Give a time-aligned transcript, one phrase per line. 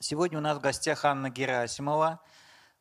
[0.00, 2.20] Сегодня у нас в гостях Анна Герасимова,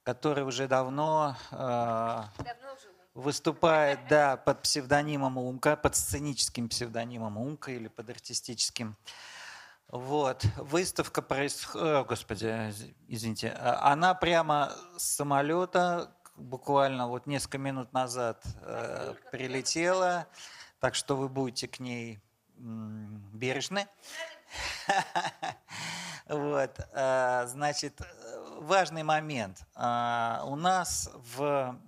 [0.04, 2.94] которая уже давно, э, Давно живу.
[3.16, 8.96] выступает да, под псевдонимом Умка, под сценическим псевдонимом Умка или под артистическим.
[9.88, 10.46] Вот.
[10.58, 12.06] Выставка происходит...
[12.08, 12.72] Господи,
[13.08, 13.50] извините.
[13.58, 20.28] А, Она прямо с самолета буквально вот несколько минут назад э, прилетела,
[20.80, 22.22] так что вы будете к ней
[22.58, 23.88] бережны.
[26.30, 29.66] Вот, э, значит, э, важный момент.
[29.76, 31.80] А, У нас в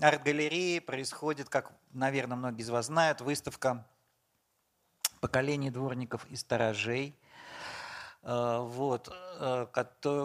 [0.00, 3.84] арт-галерее происходит, как, наверное, многие из вас знают, выставка
[5.20, 7.18] поколений дворников и сторожей.
[8.28, 9.08] Э, Вот,
[9.40, 9.66] э,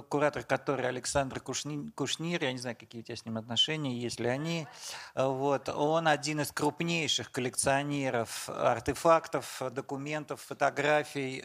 [0.09, 4.27] куратор который Александр Кушни- Кушнир, я не знаю, какие у тебя с ним отношения, если
[4.27, 4.67] они,
[5.15, 11.43] Э, вот, он один из крупнейших коллекционеров артефактов, документов, фотографий,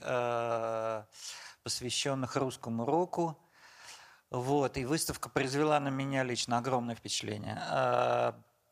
[1.63, 3.39] посвященных русскому року.
[4.31, 7.57] Вот, и выставка произвела на меня лично огромное впечатление.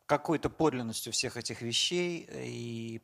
[0.06, 3.02] Какой-то подлинностью всех этих вещей и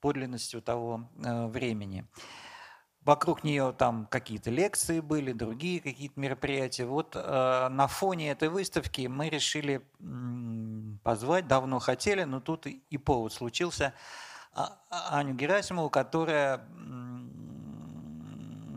[0.00, 2.06] подлинностью того времени.
[3.04, 6.86] Вокруг нее там какие-то лекции были, другие какие-то мероприятия.
[6.86, 9.82] Вот э, на фоне этой выставки мы решили
[11.02, 13.92] позвать, давно хотели, но тут и, повод случился,
[14.54, 16.66] а- а- Аню Герасимову, которая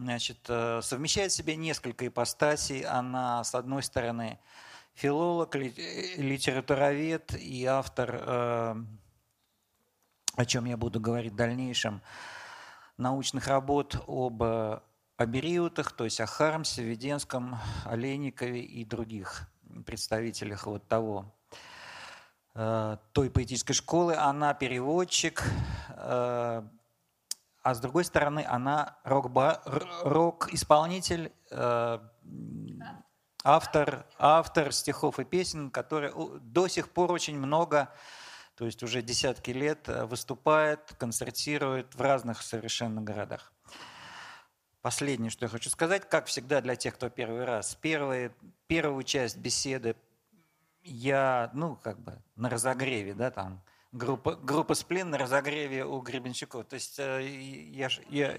[0.08, 2.82] значит, э, совмещает в себе несколько ипостасей.
[2.84, 4.40] Она, с одной стороны,
[4.94, 5.72] филолог, э,
[6.16, 8.76] литературовед и автор, э,
[10.36, 12.02] о чем я буду говорить в дальнейшем,
[12.98, 14.80] научных работ об э,
[15.18, 19.48] абериутах, то есть о Хармсе, Веденском, Олейникове и других
[19.86, 21.36] представителях вот того,
[22.56, 24.16] э, той поэтической школы.
[24.16, 25.44] Она переводчик,
[25.90, 26.64] э,
[27.64, 31.34] а с другой стороны, она рок-исполнитель,
[33.44, 37.90] автор, автор стихов и песен, который у- до сих пор очень много
[38.58, 43.54] то есть уже десятки лет э, выступает, концертирует в разных совершенно городах.
[44.82, 48.34] Последнее, что я хочу сказать, как всегда для тех, кто первый раз, первые,
[48.66, 49.96] первую часть беседы
[50.82, 56.66] я, ну, как бы на разогреве, да, там, группа, группа «Сплин» на разогреве у Гребенщиков.
[56.66, 58.38] То есть э, я, я,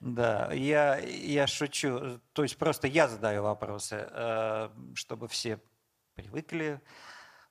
[0.00, 2.20] да, я, я шучу.
[2.34, 5.58] То есть просто я задаю вопросы, э, чтобы все
[6.14, 6.82] привыкли,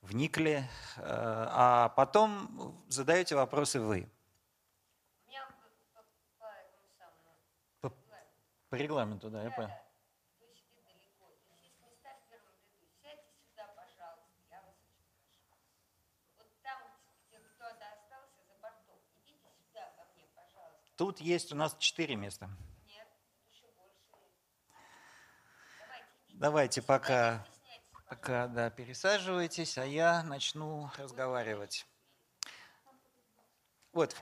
[0.01, 0.67] вникли,
[0.97, 4.09] э, а потом задаете вопросы вы.
[8.69, 9.69] По, регламенту, да, я понял.
[21.01, 22.47] Тут есть у нас четыре места.
[22.85, 23.07] Нет,
[23.49, 23.97] еще больше.
[25.79, 26.37] Давайте.
[26.37, 27.43] Давайте пока,
[28.11, 31.87] пока да, пересаживайтесь, а я начну разговаривать.
[33.93, 34.17] Вот.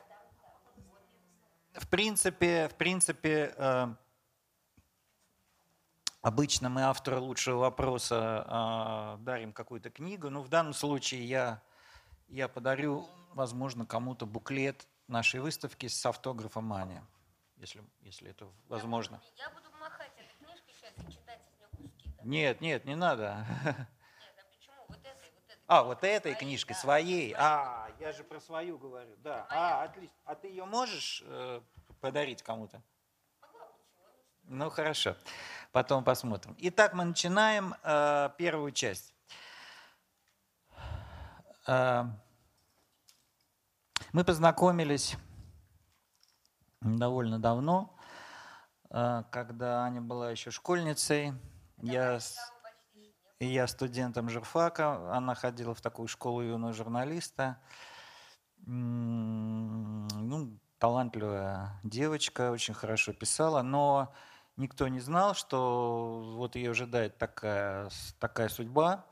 [1.74, 3.88] В принципе, в принципе, э,
[6.22, 8.46] обычно мы автору лучшего вопроса
[9.18, 11.64] э, дарим какую-то книгу, но в данном случае я,
[12.28, 17.02] я подарю, возможно, кому-то буклет нашей выставки с автографом Ани,
[17.58, 19.20] если, если это возможно.
[19.36, 22.09] Я буду махать этой книжкой сейчас и читать из нее куски.
[22.09, 22.09] да.
[22.24, 23.46] Нет, нет, не надо.
[24.82, 24.88] А?
[24.88, 25.32] Вот этой.
[25.68, 27.36] А, вот этой книжкой, своей.
[27.38, 29.16] А, я же про свою говорю.
[29.18, 29.46] Да.
[29.52, 30.16] А, отлично.
[30.26, 31.62] А ты ее можешь э,
[32.02, 32.82] подарить кому-то?
[34.44, 35.16] Ну, хорошо.
[35.72, 36.56] Потом посмотрим.
[36.58, 39.14] Итак, мы начинаем э, первую часть.
[41.68, 42.06] Э,
[44.12, 45.16] мы познакомились
[46.82, 47.96] довольно давно,
[48.90, 51.34] э, когда Аня была еще школьницей.
[51.82, 52.20] Я
[53.40, 57.58] я студентом журфака, она ходила в такую школу юного журналиста.
[58.66, 64.14] Ну, талантливая девочка, очень хорошо писала, но
[64.58, 67.90] никто не знал, что вот ее ожидает такая,
[68.20, 69.06] такая судьба.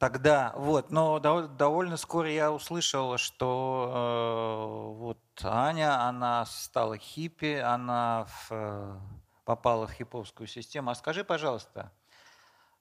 [0.00, 7.54] Тогда, вот, но дов- довольно скоро я услышал, что э, вот Аня, она стала хиппи,
[7.54, 9.00] она в,
[9.48, 10.90] попала в хиповскую систему.
[10.90, 11.90] А скажи, пожалуйста,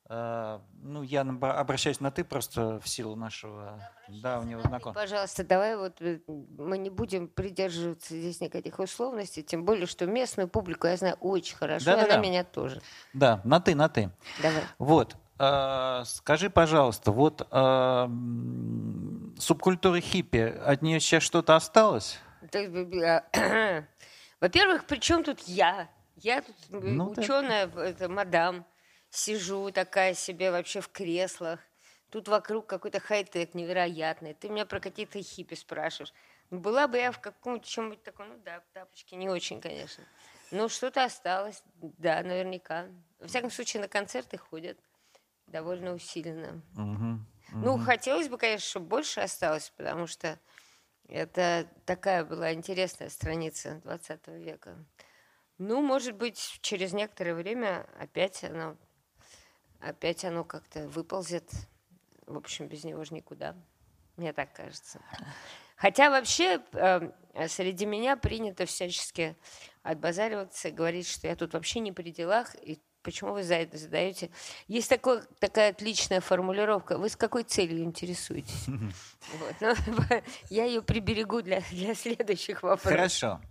[0.09, 5.01] Э, Ну, я обращаюсь на ты просто в силу нашего давнего знакомства.
[5.01, 10.47] Пожалуйста, давай вот э, мы не будем придерживаться здесь никаких условностей, тем более, что местную
[10.47, 12.13] публику я знаю очень хорошо, и Да-да-да.
[12.15, 12.81] она меня тоже.
[13.13, 14.11] Да, на ты, на ты.
[14.41, 14.63] Давай.
[14.77, 17.39] Вот, э, скажи, пожалуйста, вот
[19.39, 22.19] субкультура хиппи, от нее сейчас что-то осталось?
[22.53, 23.83] Э,
[24.39, 25.89] Во-первых, при чем тут я?
[26.17, 27.85] Я тут ну, ученая, да.
[27.85, 28.65] это мадам,
[29.09, 31.59] сижу такая себе вообще в креслах.
[32.09, 34.33] Тут вокруг какой-то хай-тек невероятный.
[34.33, 36.13] Ты меня про какие-то хиппи спрашиваешь.
[36.49, 40.03] Была бы я в каком-то чем-нибудь таком, ну да, тапочки не очень, конечно.
[40.51, 42.87] Ну, что-то осталось, да, наверняка.
[43.19, 44.77] Во всяком случае, на концерты ходят
[45.47, 46.61] довольно усиленно.
[46.75, 47.65] Угу, угу.
[47.65, 50.39] Ну, хотелось бы, конечно, чтобы больше осталось, потому что
[51.09, 54.77] это такая была интересная страница 20 века.
[55.57, 58.77] Ну, может быть, через некоторое время опять оно,
[59.79, 61.49] опять оно как-то выползет.
[62.25, 63.55] В общем, без него же никуда.
[64.17, 64.99] Мне так кажется.
[65.75, 67.11] Хотя вообще э,
[67.47, 69.35] среди меня принято всячески
[69.83, 74.31] отбазариваться, говорить, что я тут вообще не при делах, и почему вы за это задаете?
[74.67, 76.97] Есть такой, такая отличная формулировка.
[76.97, 78.65] Вы с какой целью интересуетесь?
[79.39, 79.55] Вот.
[79.59, 79.73] Ну,
[80.49, 82.91] я ее приберегу для, для следующих вопросов.
[82.91, 83.41] Хорошо.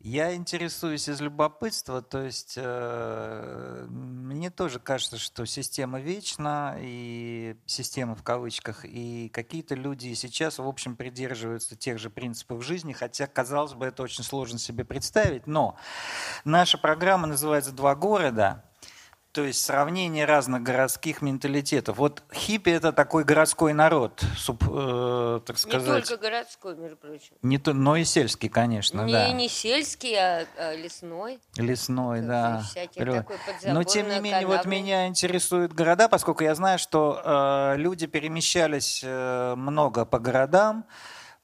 [0.00, 8.14] Я интересуюсь из любопытства, то есть э, мне тоже кажется, что система вечна, и система
[8.14, 13.74] в кавычках, и какие-то люди сейчас, в общем, придерживаются тех же принципов жизни, хотя, казалось
[13.74, 15.76] бы, это очень сложно себе представить, но
[16.44, 18.67] наша программа называется «Два города»,
[19.32, 21.98] то есть сравнение разных городских менталитетов.
[21.98, 26.02] Вот хиппи это такой городской народ, суб, э, так сказать.
[26.02, 27.36] Не только городской, между прочим.
[27.42, 29.30] Не то, но и сельский, конечно, не, да.
[29.30, 31.38] Не сельский, а, а лесной.
[31.56, 32.62] Лесной, да.
[33.64, 39.02] Но тем не менее, вот меня интересуют города, поскольку я знаю, что э, люди перемещались
[39.04, 40.86] э, много по городам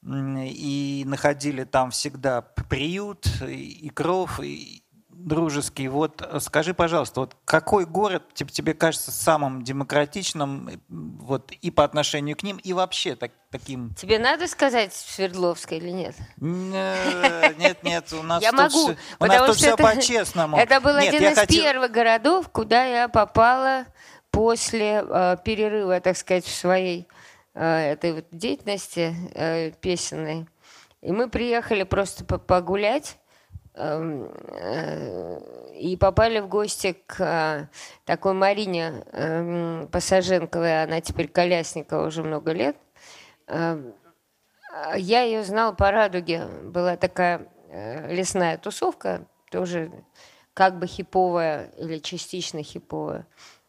[0.06, 4.83] и находили там всегда приют и, и кров, и,
[5.24, 5.88] дружеский.
[5.88, 11.84] Вот э, скажи, пожалуйста, вот какой город тебе, тебе кажется самым демократичным вот, и по
[11.84, 13.94] отношению к ним, и вообще так, таким...
[13.94, 16.16] Тебе надо сказать Свердловская или нет?
[16.36, 20.56] Нет, нет, у нас я тут, могу, у нас тут все по-честному.
[20.56, 21.62] Это был нет, один из хотел...
[21.62, 23.86] первых городов, куда я попала
[24.30, 27.06] после э, перерыва, так сказать, в своей
[27.54, 30.46] э, этой вот деятельности э, песенной.
[31.00, 33.23] И мы приехали просто погулять э,
[33.76, 37.66] и попали в гости к э,
[38.04, 42.76] такой Марине эм, Пассаженковой, она теперь Колясникова уже много лет.
[43.48, 43.92] Эм,
[44.96, 49.90] я ее знал по радуге, была такая э, лесная тусовка, тоже
[50.52, 53.26] как бы хиповая или частично хиповая.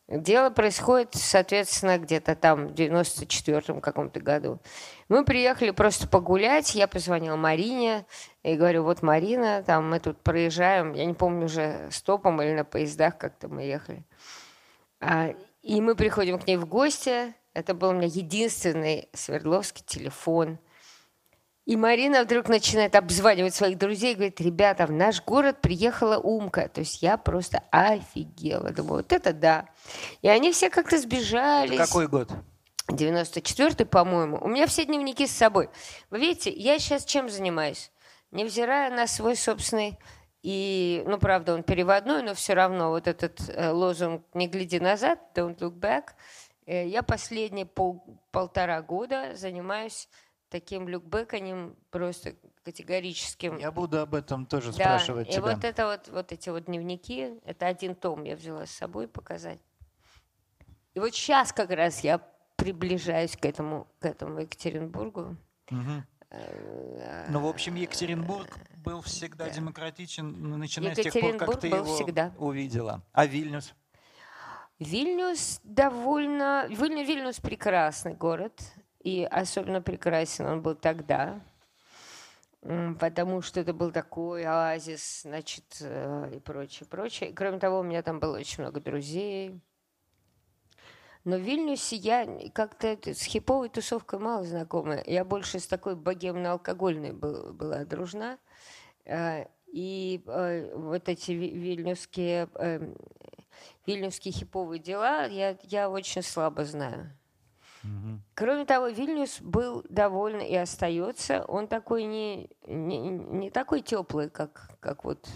[0.07, 4.59] Дело происходит, соответственно, где-то там в 94-м каком-то году.
[5.07, 8.05] Мы приехали просто погулять, я позвонила Марине
[8.41, 12.65] и говорю, вот Марина, там мы тут проезжаем, я не помню уже стопом или на
[12.65, 14.03] поездах как-то мы ехали.
[14.99, 20.57] А, и мы приходим к ней в гости, это был у меня единственный Свердловский телефон.
[21.65, 26.67] И Марина вдруг начинает обзванивать своих друзей и говорит, ребята, в наш город приехала Умка.
[26.67, 28.69] То есть я просто офигела.
[28.69, 29.65] Думаю, вот это да.
[30.21, 31.77] И они все как-то сбежались.
[31.77, 32.29] Какой год?
[32.89, 34.37] 94-й, по-моему.
[34.41, 35.69] У меня все дневники с собой.
[36.09, 37.91] Вы видите, я сейчас чем занимаюсь?
[38.31, 39.97] Невзирая на свой собственный
[40.45, 45.19] и, ну, правда, он переводной, но все равно вот этот э, лозунг «Не гляди назад»,
[45.33, 46.09] «Don't look back»,
[46.67, 50.07] э, я последние пол, полтора года занимаюсь
[50.49, 53.57] таким люкбеканием просто категорическим.
[53.57, 55.41] Я буду об этом тоже да, спрашивать и тебя.
[55.41, 59.59] вот это вот, вот эти вот дневники, это один том я взяла с собой показать.
[60.93, 62.21] И вот сейчас как раз я
[62.65, 65.35] приближаюсь к этому, к этому Екатеринбургу.
[65.69, 66.03] Угу.
[67.29, 68.49] Ну, в общем, Екатеринбург
[68.83, 69.51] был всегда да.
[69.51, 72.33] демократичен, начиная с тех пор, как ты его всегда.
[72.37, 73.03] увидела.
[73.13, 73.73] А Вильнюс?
[74.79, 76.65] Вильнюс довольно...
[76.67, 78.61] Вильнюс прекрасный город.
[79.03, 81.39] И особенно прекрасен он был тогда,
[82.99, 87.29] потому что это был такой оазис, значит, э, и прочее, прочее.
[87.29, 89.61] И, кроме того, у меня там было очень много друзей.
[91.25, 95.01] Но в Вильнюсе я как-то с хиповой тусовкой мало знакома.
[95.05, 98.37] Я больше с такой богемно-алкогольной был, была дружна.
[99.05, 102.95] Э, и э, вот эти вильнюсские, эм,
[103.87, 107.11] вильнюсские хиповые дела я, я очень слабо знаю.
[108.33, 111.45] Кроме того, Вильнюс был довольно и остается.
[111.45, 115.27] Он такой не, не, не такой теплый, как, как вот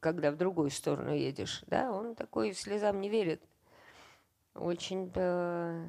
[0.00, 1.62] когда в другую сторону едешь.
[1.66, 1.92] Да?
[1.92, 3.42] Он такой слезам не верит.
[4.54, 5.84] Очень да,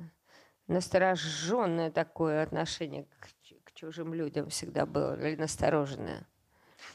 [0.68, 3.30] настороженное такое отношение к,
[3.66, 6.26] к чужим людям всегда было, или настороженное.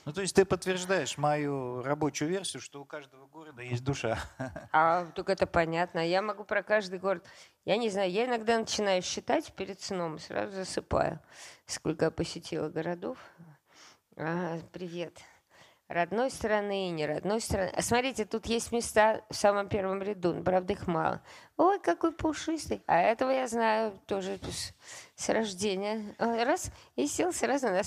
[0.05, 4.19] Ну, то есть ты подтверждаешь мою рабочую версию, что у каждого города есть душа.
[4.73, 6.07] А, только это понятно.
[6.07, 7.27] Я могу про каждый город...
[7.65, 11.21] Я не знаю, я иногда начинаю считать перед сном сразу засыпаю,
[11.67, 13.19] сколько я посетила городов.
[14.17, 15.19] А, привет.
[15.89, 17.73] Родной страны и не родной страны.
[17.75, 21.23] А смотрите, тут есть места в самом первом ряду, но, правда, их мало.
[21.57, 22.83] Ой, какой пушистый.
[22.87, 24.39] А этого я знаю тоже
[25.17, 26.15] с, рождения.
[26.19, 27.83] Раз, и сел сразу на,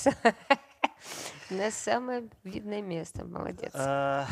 [1.49, 3.23] на самое видное место.
[3.23, 3.71] Молодец.
[3.73, 4.25] Э,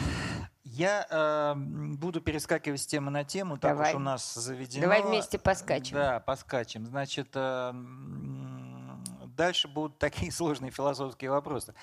[0.64, 3.92] я э, буду перескакивать с темы на тему, так Давай.
[3.92, 4.84] уж у нас заведено.
[4.84, 5.96] Давай вместе поскачем.
[5.96, 6.86] Да, поскачем.
[6.86, 7.72] Значит, э,
[9.38, 11.74] дальше будут такие сложные философские вопросы.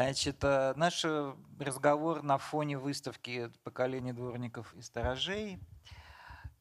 [0.00, 1.06] Значит, э, наш
[1.58, 5.58] разговор на фоне выставки «Поколение дворников и сторожей».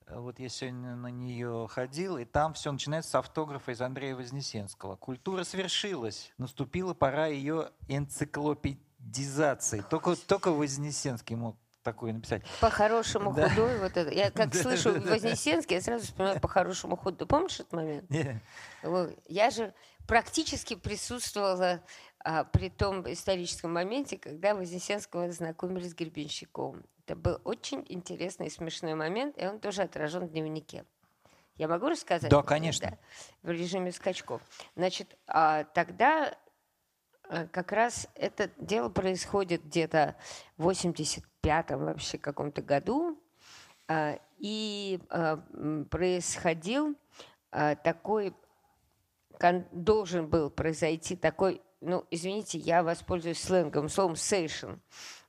[0.08, 4.96] Вот я сегодня на нее ходил, и там все начинается с автографа из Андрея Вознесенского.
[4.96, 9.82] Культура свершилась, наступила пора ее энциклопедизации.
[9.89, 12.42] Только, только Вознесенский мог такое написать.
[12.62, 13.50] По-хорошему Да.
[13.50, 13.80] худой.
[13.80, 14.12] Вот это.
[14.13, 15.12] Я как Да, слышу да.
[15.12, 17.27] Вознесенский, я сразу вспоминаю по-хорошему худой.
[17.27, 18.10] Помнишь этот момент?
[18.84, 19.12] Вот.
[19.27, 19.74] Я же
[20.08, 21.82] практически присутствовала
[22.51, 26.84] при том историческом моменте, когда Вознесенского знакомили с Гребенщиковым.
[27.05, 30.86] Это был очень интересный и смешной момент, и он тоже отражен в дневнике.
[31.55, 32.29] Я могу рассказать?
[32.29, 32.89] Да, конечно.
[32.89, 32.98] Да,
[33.44, 34.41] в режиме скачков.
[34.75, 36.36] Значит, а, тогда
[37.29, 40.15] а, как раз это дело происходит где-то
[40.58, 43.22] в 85-м вообще каком-то году,
[43.88, 45.38] а, и а,
[45.89, 46.96] происходил
[47.51, 48.34] а, такой
[49.72, 54.74] должен был произойти такой, ну, извините, я воспользуюсь сленгом, словом «сейшн»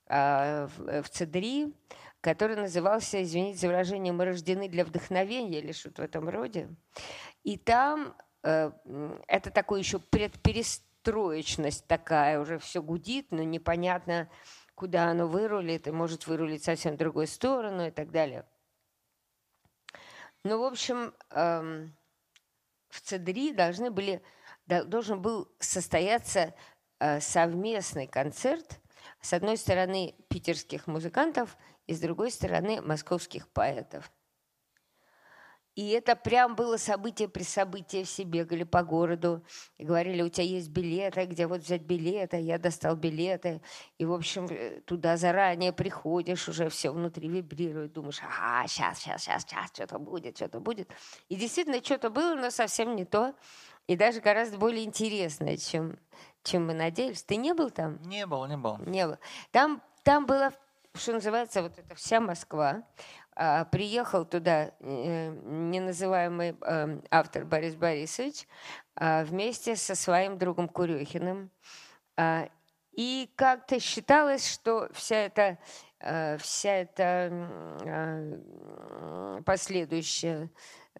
[0.06, 1.74] а, в, в ЦДРИ,
[2.20, 6.68] который назывался, извините за выражение, «Мы рождены для вдохновения» или что-то в этом роде.
[7.44, 8.72] И там э,
[9.28, 14.28] это такой еще предперестроечность такая, уже все гудит, но непонятно,
[14.74, 18.44] куда оно вырулит, и может вырулить совсем в другую сторону и так далее.
[20.42, 21.96] Ну, в общем, эм,
[22.88, 24.22] в ЦДРИ должны были,
[24.66, 26.54] должен был состояться
[26.98, 28.80] э, совместный концерт
[29.20, 31.56] с одной стороны питерских музыкантов
[31.86, 34.10] и с другой стороны московских поэтов.
[35.76, 38.02] И это прям было событие при событии.
[38.02, 39.44] Все бегали по городу
[39.76, 42.40] и говорили, у тебя есть билеты, где вот взять билеты.
[42.40, 43.60] Я достал билеты.
[43.98, 47.92] И, в общем, э, туда заранее приходишь, уже все внутри вибрирует.
[47.92, 50.88] Думаешь, ага, сейчас, сейчас, сейчас, сейчас, что-то будет, что-то будет.
[51.28, 53.34] И действительно, что-то было, но совсем не то.
[53.86, 55.98] И даже гораздо более интересное, чем,
[56.42, 57.22] чем мы надеялись.
[57.22, 58.02] Ты не был там?
[58.02, 58.78] Не было, не было.
[58.84, 59.18] Не было.
[59.52, 60.52] Там, там была,
[60.94, 62.82] что называется, вот эта вся Москва.
[63.38, 68.48] А, приехал туда э, неназываемый э, автор Борис Борисович
[68.94, 71.50] а, вместе со своим другом Курехиным.
[72.16, 72.48] А,
[72.92, 75.58] и как-то считалось, что вся эта,
[76.00, 77.30] э, вся эта
[77.84, 80.50] э, последующая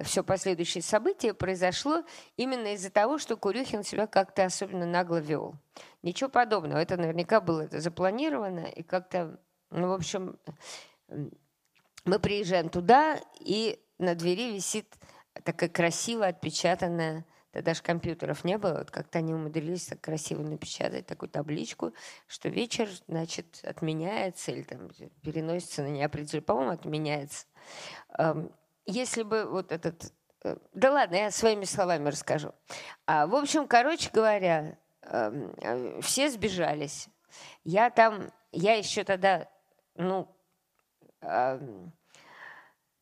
[0.03, 2.05] все последующее событие произошло
[2.37, 5.55] именно из-за того, что Курюхин себя как-то особенно нагло вел.
[6.03, 6.79] Ничего подобного.
[6.79, 8.67] Это наверняка было это запланировано.
[8.67, 10.38] И как-то, ну, в общем,
[12.05, 14.95] мы приезжаем туда, и на двери висит
[15.45, 21.31] такая красиво отпечатанная, тогда компьютеров не было, вот как-то они умудрились так красиво напечатать такую
[21.31, 21.93] табличку,
[22.26, 24.91] что вечер, значит, отменяется или там
[25.23, 27.47] переносится на неопределенный, по-моему, отменяется.
[28.87, 30.12] Эм, Если бы вот этот...
[30.45, 32.52] э, Да ладно, я своими словами расскажу.
[33.07, 37.09] А, в общем, короче говоря, эм, э, все сбежались.
[37.64, 39.49] Я там, я еще тогда,
[39.95, 40.28] ну,
[41.21, 41.93] ам,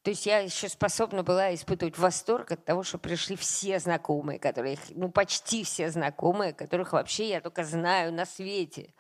[0.05, 4.79] то есть я еще способна была испытывать восторг от того, что пришли все знакомые, которых,
[4.91, 8.93] ну, почти все знакомые, которых вообще я только знаю на свете.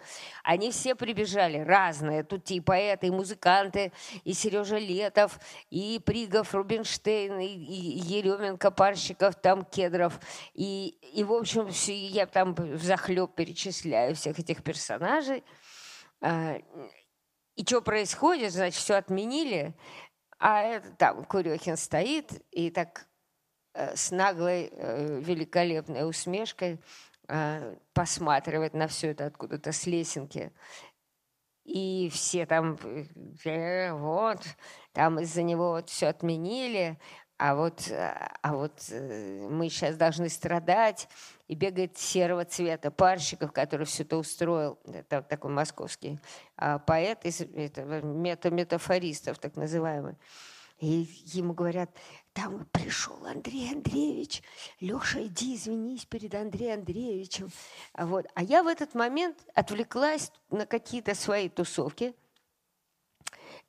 [0.42, 2.24] Они все прибежали, разные.
[2.24, 3.92] Тут и поэты, и музыканты,
[4.24, 10.18] и Сережа Летов, и Пригов, Рубинштейн, и, и Еременко, Парщиков, там Кедров.
[10.54, 15.44] И, и в общем, все- я там в захлеб перечисляю всех этих персонажей.
[16.22, 16.56] А,
[17.56, 18.54] И что происходит?
[18.54, 19.74] Значит, все отменили,
[20.46, 23.08] а это там Курехин стоит и так
[23.72, 26.82] э, с наглой, э, великолепной усмешкой
[27.28, 30.52] э, посматривает на все это откуда-то с лесенки.
[31.64, 34.42] И все там, вот,
[34.92, 36.98] там из-за него вот все отменили,
[37.36, 41.08] а вот, э, а вот э, мы сейчас должны страдать.
[41.46, 44.78] И бегает серого цвета Парщиков, который все это устроил.
[44.86, 46.18] Это такой московский
[46.56, 50.16] а, поэт из этого мета метафористов, так называемый.
[50.80, 51.90] И ему говорят,
[52.32, 54.42] там пришел Андрей Андреевич.
[54.80, 57.50] Леша, иди извинись перед Андреем Андреевичем.
[57.92, 58.26] А, вот.
[58.34, 62.14] а я в этот момент отвлеклась на какие-то свои тусовки.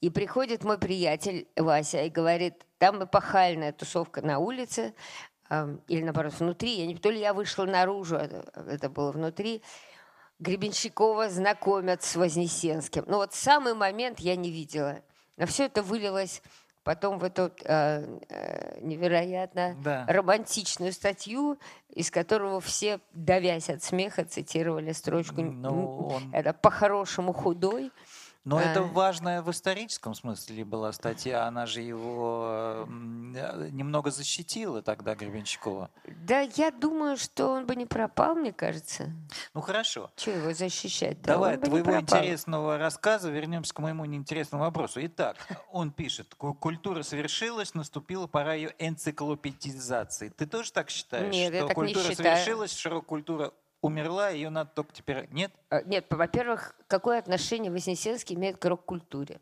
[0.06, 4.94] И приходит мой приятель Вася и говорит, там эпохальная тусовка на улице,
[5.88, 9.64] или наоборот внутри, я не то ли я вышла наружу, это, было внутри.
[10.38, 13.04] Гребенщикова знакомят с Вознесенским.
[13.08, 15.02] Ну вот самый момент я не видела.
[15.38, 16.44] Но все это вылилось
[16.84, 20.06] потом в эту э, э, невероятно Да.
[20.08, 21.58] романтичную статью,
[21.90, 27.92] из которого все, давясь от смеха, цитировали строчку Ну, «М, он- это по-хорошему худой.
[28.46, 28.84] Но это А.
[28.84, 35.90] важная в историческом смысле была статья, она же его э, немного защитила тогда Гребенщикова.
[36.28, 39.12] Да, я думаю, что он бы не пропал, мне кажется.
[39.56, 40.12] Ну хорошо.
[40.16, 41.22] Чего его защищать?
[41.24, 45.00] Да, Давай от не твоего интересного рассказа вернемся к моему неинтересному вопросу.
[45.04, 45.38] Итак,
[45.72, 50.30] он пишет, «Ку- культура совершилась, наступила пора ее энциклопедизации.
[50.30, 51.34] Ты тоже так считаешь?
[51.34, 52.36] Нет, я что так не культура считаю.
[52.36, 53.54] совершилась, широкая культура
[53.86, 55.28] умерла, ее надо только теперь...
[55.32, 55.52] Нет?
[55.70, 59.40] А, Нет, во-первых, какое отношение Вознесенский имеет к рок-культуре?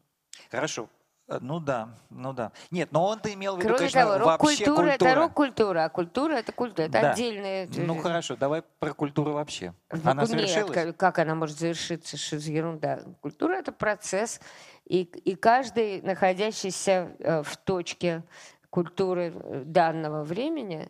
[0.52, 0.90] Хорошо.
[1.28, 2.52] Э, Ну да, ну да.
[2.70, 5.16] Нет, но он-то имел в виду, Кроме конечно, того, вообще рок-культура это культура.
[5.22, 7.12] рок-культура, а культура это культура, это Да.
[7.12, 7.68] отдельная.
[7.78, 9.74] Ну хорошо, давай про культуру вообще.
[9.90, 10.74] В- Она нет, совершилась?
[10.74, 12.18] как, как она может завершиться?
[12.18, 13.00] Что за ерунда?
[13.22, 14.42] Культура это процесс,
[14.86, 18.24] и, и каждый, находящийся э, в точке
[18.70, 20.90] культуры э, данного времени,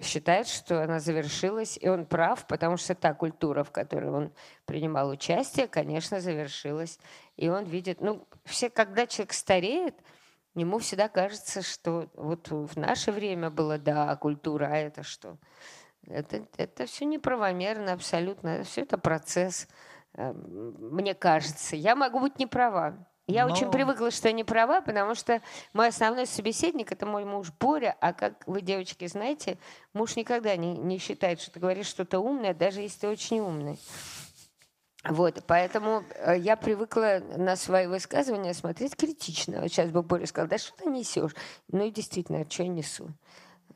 [0.00, 4.32] считает, что она завершилась, и он прав, потому что та культура, в которой он
[4.66, 6.98] принимал участие, конечно, завершилась.
[7.36, 9.94] И он видит, ну, все, когда человек стареет,
[10.54, 15.38] ему всегда кажется, что вот в наше время было, да, культура, а это что?
[16.06, 18.64] Это, это все неправомерно абсолютно.
[18.64, 19.68] Все это процесс,
[20.14, 21.76] э, мне кажется.
[21.76, 23.06] Я могу быть не права.
[23.28, 25.40] Я очень Но- привыкла, что я не права, потому что
[25.72, 27.96] мой основной собеседник– это мой муж Боря.
[28.00, 29.58] А как вы, девочки, знаете,
[29.92, 33.78] муж никогда не, не считает, что ты говоришь что-то умное, даже если ты очень умный.
[35.04, 39.60] Вот, поэтому э, я привыкла на свои высказывания смотреть критично.
[39.60, 41.34] Вот сейчас бы Боря сказал, да что ты несешь?
[41.68, 43.08] Ну и действительно, что я несу?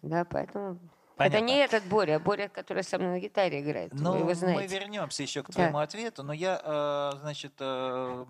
[0.02, 0.78] Да, поэтому...
[1.16, 1.36] Понятно.
[1.36, 3.92] Это не этот Боря, а Боря, который со мной на гитаре играет.
[3.94, 4.78] Вы Ну, его мы знаете.
[4.78, 5.52] вернемся еще к Да.
[5.54, 8.24] твоему ответу, но я, э, значит, э,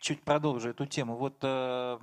[0.00, 1.16] чуть продолжу эту тему.
[1.16, 1.98] Вот э,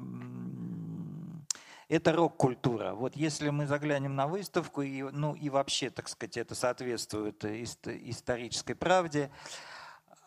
[1.89, 2.93] это рок-культура.
[2.93, 7.87] Вот если мы заглянем на выставку, и, ну и вообще, так сказать, это соответствует ист-
[7.87, 9.31] исторической правде,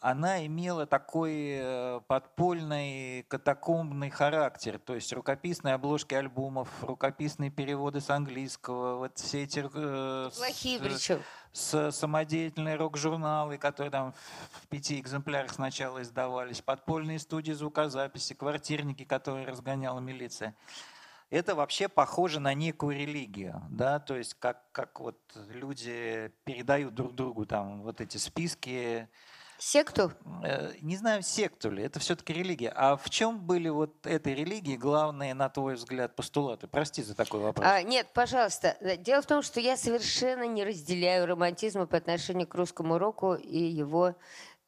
[0.05, 8.11] она имела такой э, подпольный катакомбный характер, то есть рукописные обложки альбомов, рукописные переводы с
[8.11, 11.23] английского, вот все эти э, с- Плохие причем.
[11.53, 14.12] с самодеятельные рок-журналы, которые там
[14.61, 20.55] в пяти экземплярах сначала издавались, подпольные студии звукозаписи, квартирники, которые разгоняла милиция.
[21.31, 25.17] Это вообще похоже на некую религию, да, то есть как, как вот
[25.49, 29.09] люди передают друг другу там вот эти списки,
[29.59, 30.12] Секту?
[30.43, 32.73] Э, не знаю, секту ли, это все-таки религия.
[32.75, 36.67] А в чем были вот этой религии главные, на твой взгляд, постулаты?
[36.67, 37.67] Прости за такой вопрос.
[37.67, 38.77] А, нет, пожалуйста.
[38.99, 43.59] Дело в том, что я совершенно не разделяю романтизма по отношению к русскому року и
[43.59, 44.14] его,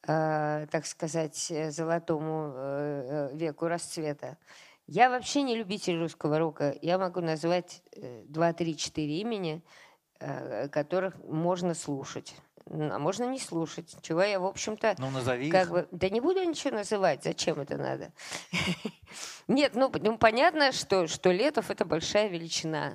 [0.07, 4.39] э, так сказать, э, золотому э, э, веку расцвета.
[4.87, 6.77] Я вообще не любитель русского рока.
[6.81, 9.63] Я могу назвать э, два, три, четыре имени,
[10.71, 12.35] которых можно слушать.
[12.69, 13.95] А можно не слушать.
[14.03, 15.71] Чего я, в общем-то, ну, назови как их.
[15.71, 18.13] бы, да не буду ничего называть, зачем это надо?
[19.49, 22.95] Нет, ну, ну, понятно, что, что Летов– это большая величина,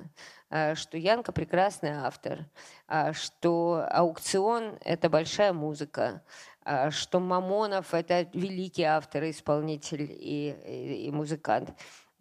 [0.50, 2.46] а, что Янка– прекрасный автор,
[2.86, 6.22] а, что аукцион– это большая музыка,
[6.64, 11.70] а, что Мамонов– это великий автор, исполнитель и, и- и музыкант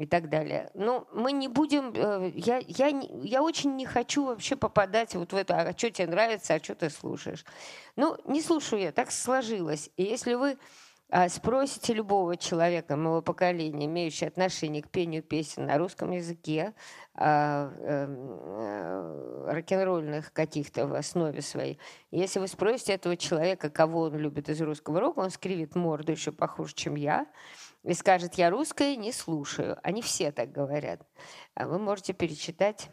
[0.01, 0.69] и так далее.
[0.73, 1.93] Ну, мы не будем...
[1.95, 6.07] э, Я, я, я очень не хочу вообще попадать вот в это, а что тебе
[6.07, 7.45] нравится, а что ты слушаешь.
[7.95, 9.89] Ну, не слушаю я, так сложилось.
[9.97, 10.57] И если вы
[11.13, 16.73] а, спросите любого человека моего поколения, имеющего отношение к пению песен на русском языке,
[17.15, 21.79] а, эм, э, рок-н-ролльных каких-то в основе своей,
[22.11, 26.31] если вы спросите этого человека, кого он любит из русского рока, он скривит морду еще
[26.31, 27.27] похуже, чем я,
[27.83, 29.77] и скажет, я русская, не слушаю.
[29.83, 31.01] Они все так говорят.
[31.55, 32.89] А вы можете перечитать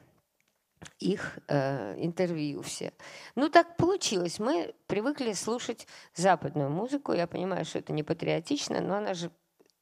[0.98, 2.92] их э, интервью все.
[3.35, 4.38] Ну, так получилось.
[4.38, 7.12] Мы привыкли слушать западную музыку.
[7.12, 9.31] Я понимаю, что это не патриотично, но она же,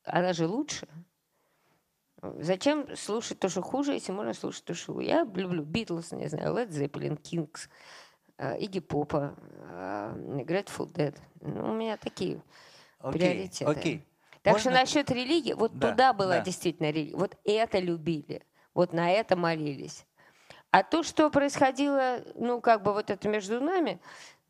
[0.04, 0.88] она же лучше.
[2.22, 5.00] Зачем слушать то, что хуже, если можно слушать то, что?
[5.00, 7.68] Я люблю Битлз, не знаю, Led Zeppelin, Kings,
[8.58, 9.36] Игги Попа,
[9.68, 11.16] Grateful Dead.
[11.42, 12.42] Ну, у меня такие
[12.98, 13.70] Окей, приоритеты.
[13.70, 14.06] окей.
[14.46, 16.40] Так что Можно- насчет религии, вот Да, туда была да.
[16.40, 17.16] действительно религия.
[17.16, 20.06] Вот это любили, вот на это молились.
[20.70, 24.00] А то, что происходило, ну, как бы вот это между нами,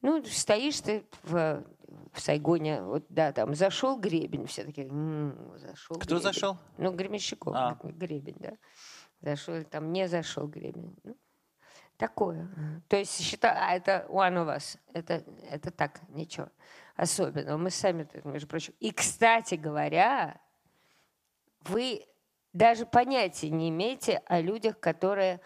[0.02, 1.64] ну, стоишь ты в,
[2.12, 6.22] в Сайгоне, вот, да, там, зашел гребень, все такие, «М, зашел Кто гребень».
[6.22, 6.58] зашел?
[6.76, 7.78] Ну, Гремещиков, А.
[7.82, 8.52] гребень, да.
[9.22, 10.94] Зашел, там не зашел гребень.
[11.04, 11.16] Ну,
[11.96, 12.46] Такое.
[12.88, 14.76] То есть считай, а это one of us.
[14.92, 16.50] Это, это так, ничего
[16.96, 17.56] особенного.
[17.56, 18.74] Мы сами, между прочим.
[18.80, 20.40] И, кстати говоря,
[21.62, 22.06] вы
[22.52, 25.40] даже понятия не имеете о людях, которые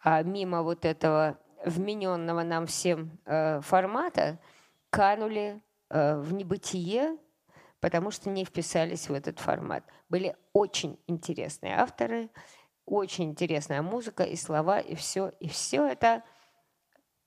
[0.00, 4.38] а, мимо вот этого вмененного нам всем э, формата
[4.90, 7.16] канули э, в небытие,
[7.80, 9.84] потому что не вписались в этот формат.
[10.08, 12.30] Были очень интересные авторы,
[12.84, 15.32] очень интересная музыка и слова, и все.
[15.40, 16.24] И все это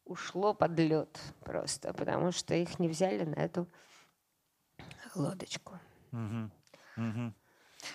[0.06, 3.68] ушло под лед просто, потому что их не взяли на эту
[5.16, 5.80] лодочку.
[6.12, 6.52] Угу.
[6.98, 7.34] Угу.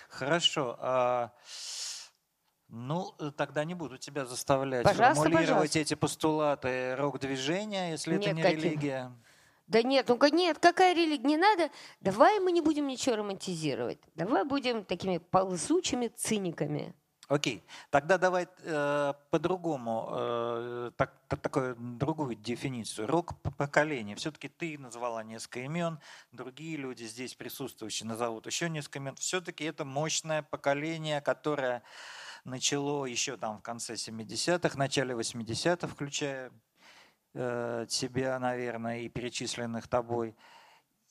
[0.09, 0.77] Хорошо.
[0.79, 1.31] А,
[2.67, 5.79] ну, тогда не буду тебя заставлять Пожалуйста, формулировать пожалуйста.
[5.79, 8.63] эти постулаты рок-движения, если это Нет, не каких?
[8.63, 9.11] религия.
[9.67, 11.25] Да нет, ну нет, какая религия?
[11.25, 11.69] Не надо.
[12.01, 13.99] Давай мы не будем ничего романтизировать.
[14.15, 16.93] Давай будем такими ползучими циниками.
[17.31, 23.07] Окей, тогда давай э, по-другому, э, так, та- такую другую дефиницию.
[23.07, 24.17] Рок-поколение.
[24.17, 26.01] Все-таки ты назвала несколько имен,
[26.33, 29.15] другие люди здесь присутствующие назовут еще несколько имен.
[29.15, 31.83] Все-таки это мощное поколение, которое
[32.43, 36.51] начало еще там в конце 70-х, начале 80-х, включая
[37.33, 40.35] э, тебя, наверное, и перечисленных тобой.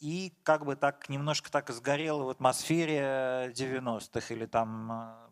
[0.00, 5.29] И как бы так немножко так сгорело в атмосфере 90-х или там э,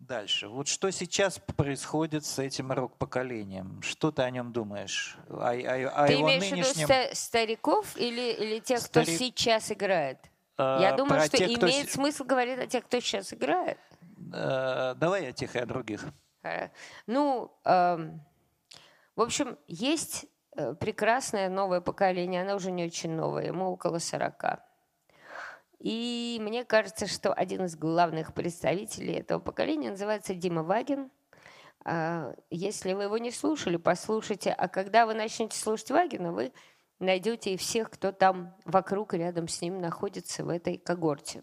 [0.00, 0.48] дальше.
[0.48, 3.80] Вот что сейчас происходит с этим рок-поколением?
[3.82, 5.16] Что ты о нем думаешь?
[5.28, 6.86] О, о- о Ты имеешь в виду нынешнем...
[6.86, 10.18] ста- стариков или, или тех, кто Старик- сейчас играет?
[10.58, 13.78] э, Я думаю, что тех, кто имеет с- смысл говорить о тех, кто сейчас играет.
[14.32, 16.04] э, давай о тех и о других.
[16.42, 16.68] Э,
[17.06, 18.20] Ну, эм,
[19.16, 24.60] в общем, есть э, прекрасное новое поколение, оно уже не очень новое, ему около 40.
[25.80, 31.10] И мне кажется, что один из главных представителей этого поколения называется Дима Вагин.
[31.84, 34.52] А, Если вы его не слушали, послушайте.
[34.52, 36.52] А когда вы начнете слушать Вагина, вы
[36.98, 41.42] найдете и всех, кто там вокруг, рядом с ним находится в этой когорте.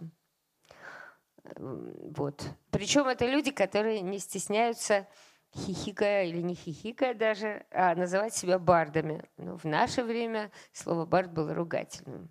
[1.55, 2.43] Вот.
[2.69, 5.07] Причем это люди, которые не стесняются
[5.55, 9.23] хихикая или не хихикая даже, а называть себя бардами.
[9.37, 12.29] Но в наше время слово бард было ругательным.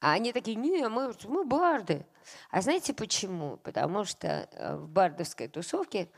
[0.00, 2.06] А они такие, не, мы, мы барды.
[2.50, 3.58] А знаете почему?
[3.58, 6.08] Потому что э, в бардовской тусовке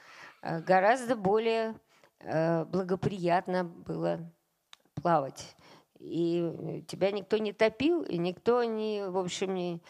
[0.41, 1.75] э, гораздо более
[2.21, 4.21] э, благоприятно было
[4.95, 5.57] плавать.
[5.99, 9.81] И тебя никто не топил, и никто не, в общем, не...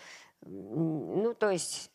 [0.42, 1.90] Ну, то есть...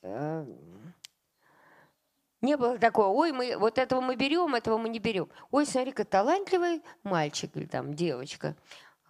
[2.42, 5.30] не было такого, ой, мы вот этого мы берем, этого мы не берем.
[5.52, 8.56] Ой, смотри-ка, талантливый мальчик или там девочка.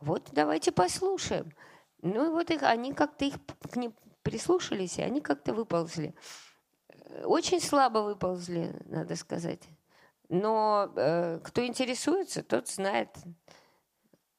[0.02, 1.54] Вот давайте послушаем.
[2.02, 3.36] Ну и вот их, они как-то их
[3.72, 6.14] к ним прислушались, и они как-то выползли.
[6.90, 9.62] Э, Очень слабо выползли, надо сказать.
[10.30, 13.10] Но э, кто интересуется, тот знает.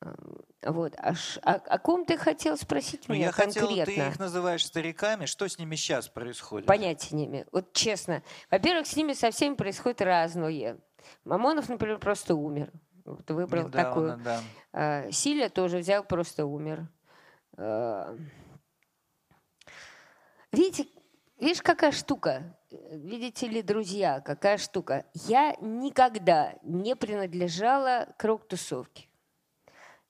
[0.02, 0.14] Э,
[0.62, 0.94] Вот.
[0.98, 3.94] А ш- о, о ком ты хотел спросить Ну, меня я хотел, конкретно?
[3.94, 6.66] ты их называешь стариками, что с ними сейчас происходит?
[6.66, 7.46] Понятия не имею.
[7.52, 8.22] Вот честно.
[8.50, 10.78] Во-первых, с ними со всеми происходит разное.
[11.24, 12.70] Мамонов, например, просто умер.
[13.04, 14.16] Вот выбрал Недавно, такую.
[14.24, 14.40] да.
[14.72, 16.86] А, Силя тоже взял, просто умер.
[20.52, 20.86] Видите,
[21.40, 22.56] видишь, какая штука?
[22.70, 25.06] Видите ли, друзья, какая штука?
[25.12, 29.08] Я никогда не принадлежала к рок-тусовке.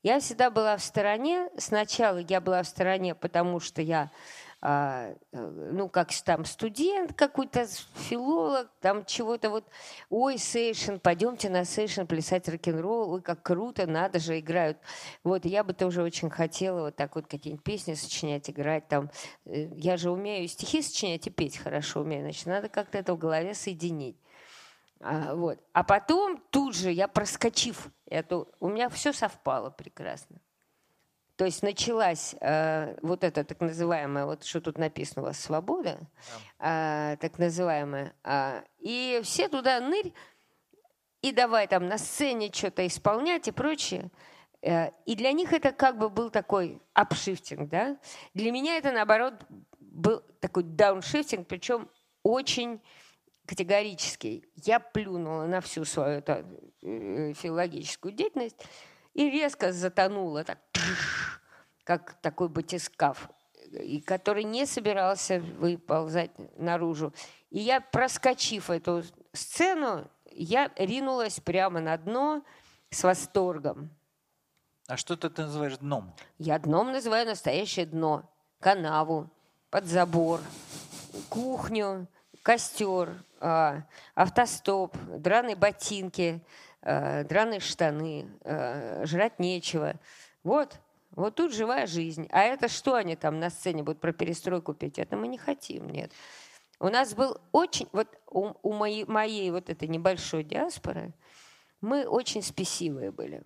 [0.03, 1.49] Я всегда была в стороне.
[1.57, 4.11] Сначала я была в стороне, потому что я,
[4.61, 9.65] ну, как там студент какой-то, филолог, там чего-то вот,
[10.11, 14.79] ой, сейшн, пойдемте на сейшн плясать рок-н-ролл, ой, как круто, надо же, играют.
[15.23, 19.11] Вот, я бы тоже очень хотела вот так вот какие-нибудь песни сочинять, играть там.
[19.47, 23.15] Э, Я же умею и стихи сочинять, и петь хорошо умею, значит, надо как-то это
[23.15, 24.17] в голове соединить.
[25.01, 25.61] А, вот.
[25.73, 30.41] а потом тут же я проскочив эту, у меня все совпало прекрасно.
[31.39, 36.01] То есть началась э, вот эта так называемая, вот что тут написано у вас, свобода,
[36.59, 38.13] а, так называемая.
[38.25, 40.13] А, и все туда нырь,
[41.23, 44.11] и давай там на сцене что-то исполнять и прочее.
[44.63, 47.99] Э, И для них это как бы был такой апшифтинг, да?
[48.35, 49.35] Для меня это, наоборот,
[49.79, 51.89] был такой дауншифтинг, причем
[52.25, 52.81] очень
[53.47, 54.45] категорический.
[54.57, 56.45] Я плюнула на всю свою эту,
[56.83, 58.57] э, филологическую деятельность
[59.15, 60.59] и резко затонула, так,
[61.89, 63.31] как такой батискаф,
[63.73, 67.15] и который не собирался выползать наружу.
[67.49, 72.45] И я, проскочив эту сцену, я ринулась прямо на дно
[72.91, 73.89] с восторгом.
[74.87, 76.15] А что ты называешь дном?
[76.37, 78.31] Я дном называю настоящее дно.
[78.61, 79.31] Канаву,
[79.71, 80.43] под забор,
[81.31, 82.07] кухню,
[82.43, 83.81] костер, а,
[84.15, 86.45] автостоп, драные ботинки,
[86.83, 89.95] э, драные штаны, э, жрать нечего.
[90.43, 90.79] Вот,
[91.19, 92.29] вот тут живая жизнь.
[92.31, 95.01] А это что они там на сцене будут про перестройку петь?
[95.01, 96.13] Это мы не хотим, нет.
[96.79, 101.13] У нас был очень, вот у, у моей, моей вот этой небольшой диаспоры,
[101.81, 103.43] мы очень спесивые были.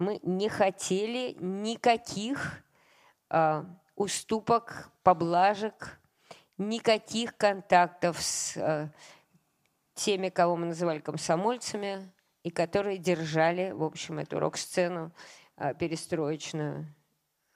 [0.00, 2.64] Мы не хотели никаких
[3.30, 6.00] э, уступок, поблажек,
[6.58, 8.88] никаких контактов с э,
[9.94, 15.12] теми, кого мы называли комсомольцами, и которые держали, в общем, эту рок-сцену
[15.56, 16.92] э, перестроечную.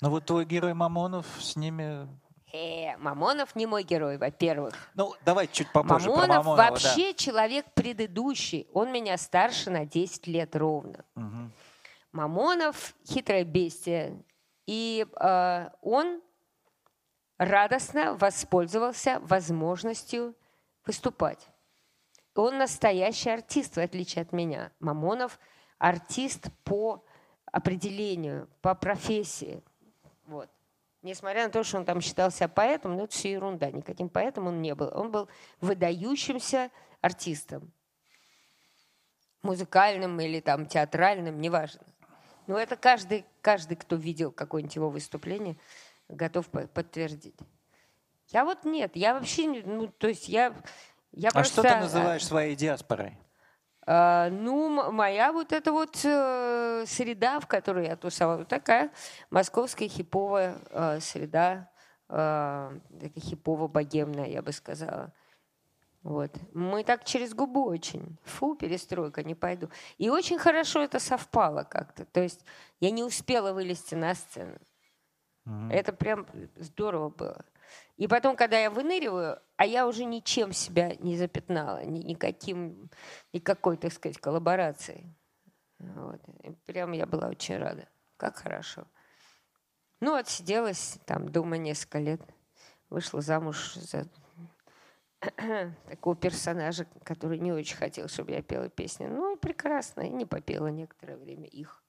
[0.03, 2.07] Ну вот твой герой Мамонов с ними...
[2.53, 4.75] Э, Мамонов не мой герой, во-первых.
[4.95, 6.57] Ну, давай чуть попозже Мамонов, про Мамонова.
[6.57, 8.69] вообще человек предыдущий.
[8.73, 11.05] Он меня старше на 10 лет ровно.
[11.15, 11.23] Да.
[11.23, 11.53] Мгм.
[12.13, 14.23] Мамонов хитрое бестие.
[14.67, 16.23] И э, он
[17.39, 20.35] радостно воспользовался возможностью
[20.87, 21.49] выступать.
[22.35, 24.73] Он настоящий артист, в отличие от меня.
[24.81, 25.39] Мамонов
[25.79, 27.05] артист по
[27.51, 29.63] определению, по профессии.
[30.27, 30.51] Вот.
[31.03, 33.71] Несмотря на то, что он там считал себя поэтом, но это все ерунда.
[33.71, 34.91] Никаким поэтом он не был.
[34.93, 35.29] Он был
[35.61, 37.73] выдающимся артистом.
[39.43, 41.83] Музыкальным или там театральным, неважно.
[42.49, 45.57] Но это каждый, каждый, кто видел какое-нибудь его выступление,
[46.09, 47.39] готов по- подтвердить.
[48.29, 50.55] Я вот нет, я вообще, ну, то есть я,
[51.13, 51.53] я А просто...
[51.53, 53.17] что ты называешь своей диаспорой?
[53.89, 58.91] А, ну, моя вот эта вот э, среда, в которой я тусовала, такая
[59.31, 61.71] московская хиповая э, среда,
[62.09, 62.79] э,
[63.17, 65.13] хипово-богемная, я бы сказала.
[66.03, 66.33] Вот.
[66.53, 68.19] Мы так через губу очень.
[68.25, 69.71] Фу, перестройка, не пойду.
[69.99, 72.05] И очень хорошо это совпало как-то.
[72.07, 72.45] То есть
[72.81, 74.59] я не успела вылезти на сцену.
[75.45, 75.71] Мгм.
[75.71, 77.45] Это прям здорово было.
[77.97, 82.91] И потом, когда я выныриваю, а я уже ничем себя не запятнала, ни, никаким,
[83.33, 85.15] никакой, так сказать, коллаборацией.
[85.79, 86.21] Вот.
[86.43, 87.89] И прям я была очень рада.
[88.19, 88.87] Как хорошо.
[90.01, 92.21] Ну, отсиделась там дома несколько лет.
[92.91, 94.07] Вышла замуж за
[95.89, 99.07] такого персонажа, который не очень хотел, чтобы я пела песни.
[99.07, 100.03] Ну и прекрасно.
[100.03, 101.83] И не попела некоторое время их.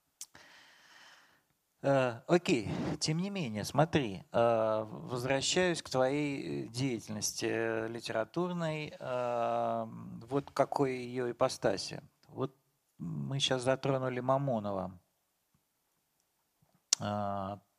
[1.83, 9.85] Э, Окей, тем не менее, смотри, э, возвращаюсь к твоей э, деятельности литературной, э,
[10.27, 12.01] вот какой ее ипостаси.
[12.29, 12.55] Вот
[12.97, 14.99] мы сейчас затронули Мамонова.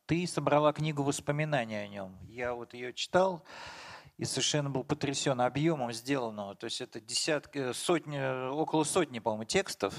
[0.06, 2.16] Ты собрала книгу воспоминаний о нем.
[2.28, 3.44] Я вот ее читал
[4.16, 6.54] и совершенно был потрясен объемом сделанного.
[6.54, 9.94] То есть это десятки, сотни, около сотни, по-моему, текстов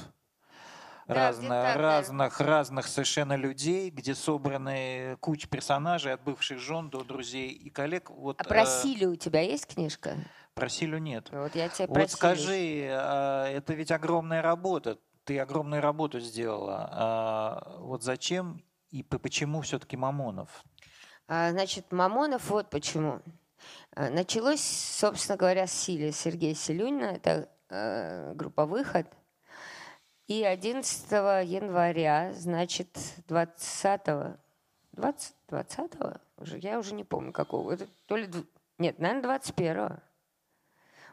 [1.14, 7.70] разно- разных, разных совершенно людей, где собраны куча персонажей от бывших жен до друзей и
[7.70, 8.10] коллег.
[8.10, 10.16] Вот, А про э, Силю у тебя есть книжка?
[10.54, 11.30] про Силю нет.
[11.32, 14.98] Вот я про Вот скажи, а, это ведь огромная работа.
[15.24, 16.90] Ты огромную работу сделала.
[16.92, 20.64] А, Вот зачем и по- почему все-таки Мамонов?
[21.28, 23.22] А, Значит, Мамонов вот почему.
[23.96, 27.06] Началось, собственно говоря, с Сили Сергея Селюнина.
[27.06, 29.06] Это э, группа «Выход».
[30.30, 31.12] И 11
[31.50, 32.90] января, значит,
[33.28, 34.02] 20
[34.92, 35.92] 20, 20
[36.38, 37.72] уже, я уже не помню какого.
[37.72, 38.30] Это то ли...
[38.78, 40.00] Нет, наверное, 21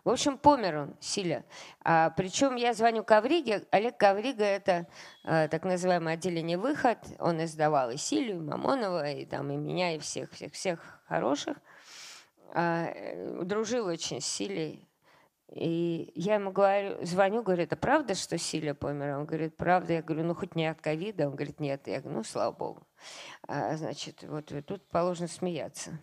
[0.05, 1.45] в общем, помер он, Силя.
[1.83, 3.67] А, причем я звоню Ковриге.
[3.73, 4.87] Олег Коврига– это
[5.25, 6.99] э, так называемое отделение «Выход».
[7.19, 11.57] Он издавал и Силю, и Мамонова, и, там, и меня, и всех, всех, всех хороших.
[12.55, 14.87] А, э, дружил очень с Силей.
[15.53, 19.17] И я ему говорю, звоню, говорю, это правда, что Силя помер?
[19.17, 19.93] Он говорит, правда.
[19.95, 21.29] Я говорю, ну хоть не от ковида?
[21.29, 21.87] Он говорит, нет.
[21.87, 22.87] Я говорю, ну слава богу.
[23.47, 25.99] А, значит, вот э, тут положено смеяться.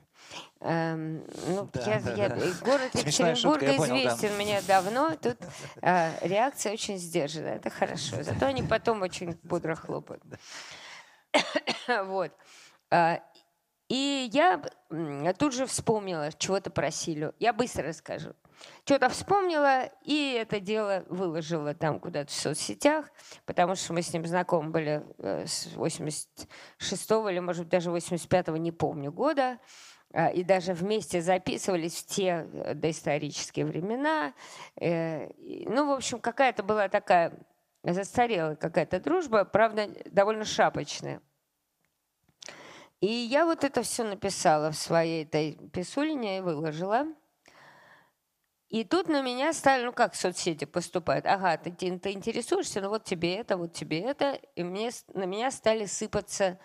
[0.62, 2.36] Эм, ну, Да, я, да, я- да.
[2.64, 4.00] город шутка, Екатеринбурга я понял, да.
[4.16, 5.16] известен мне давно.
[5.22, 5.38] Тут
[5.82, 7.58] а, реакция очень сдержанная.
[7.58, 8.24] Это хорошо.
[8.24, 10.24] Зато они потом очень бодро хлопают.
[12.06, 12.32] Вот.
[12.92, 13.20] А,
[13.90, 14.62] И я
[15.38, 17.36] тут же вспомнила, чего-то про Силю.
[17.40, 18.34] Я быстро расскажу.
[18.86, 23.10] Что-то вспомнила, и это дело выложила там куда-то в соцсетях,
[23.46, 28.58] потому что мы с ним знакомы были э, с 86-го или, может быть, даже 85-го,
[28.58, 29.60] не помню, года.
[30.14, 34.34] А, И даже вместе записывались в те э, доисторические времена.
[34.76, 37.34] Э, Ну, в общем, какая-то была такая
[37.84, 41.22] застарелая какая-то дружба, правда, довольно шапочная.
[43.02, 47.06] И я вот это все написала в своей этой писульне и выложила.
[48.74, 53.04] И тут на меня стали, ну как соцсети поступают, ага, ты, ты- интересуешься, ну вот
[53.04, 54.40] тебе это, вот тебе это.
[54.56, 56.58] И мне, на меня стали сыпаться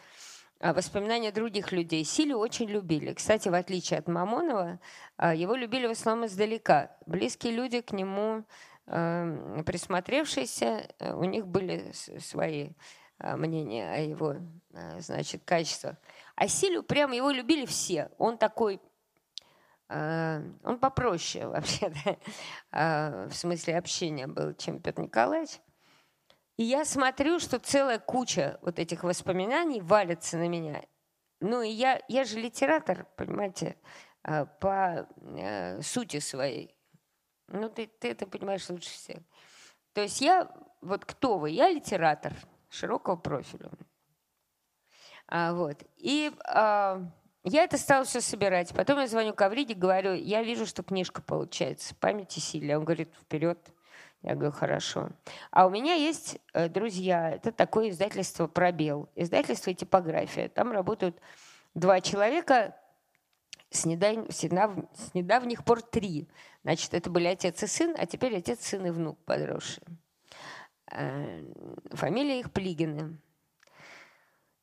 [0.59, 2.03] а, воспоминания других людей.
[2.05, 3.13] Силю очень любили.
[3.13, 4.81] Кстати, в отличие от Мамонова,
[5.19, 6.97] а, его любили в основном издалека.
[7.05, 8.43] Близкие люди к нему
[8.87, 12.71] э, присмотревшиеся, э, у них были свои
[13.19, 14.37] э, мнения о его,
[14.99, 15.97] значит, качествах.
[16.37, 18.11] А Силю прямо его любили все.
[18.17, 18.81] Он такой,
[19.89, 21.91] он попроще вообще,
[22.71, 25.61] в смысле общения был, чем Петр Николаевич.
[26.57, 30.83] И я смотрю, что целая куча вот этих воспоминаний валится на меня.
[31.41, 33.77] Ну, и я, я же литератор, понимаете,
[34.61, 35.09] по
[35.83, 36.75] сути своей.
[37.47, 39.19] Ну, ты, ты это понимаешь лучше всех.
[39.93, 41.51] То есть я, вот кто вы?
[41.51, 42.35] Я литератор
[42.69, 43.71] широкого профиля.
[45.29, 45.83] А, вот.
[45.97, 47.03] И а,
[47.49, 48.73] я это стала все собирать.
[48.75, 51.95] Потом я звоню Кавриде, говорю, я вижу, что книжка получается.
[51.95, 52.77] Памяти силе.
[52.77, 53.59] Он говорит, вперед.
[54.23, 55.11] Я говорю, хорошо.
[55.51, 57.31] А у меня есть э, друзья.
[57.31, 59.09] Это такое издательство «Пробел».
[59.15, 60.49] Издательство и типография.
[60.49, 61.21] Там работают
[61.75, 62.77] два человека,
[63.71, 64.27] с, недав...
[64.31, 64.43] с
[65.15, 66.29] недавних пор три.
[66.65, 69.87] Значит, это были отец и сын, а теперь отец, сын и внук подросшие.
[70.91, 71.45] Э,
[71.93, 73.19] фамилия их Плигины.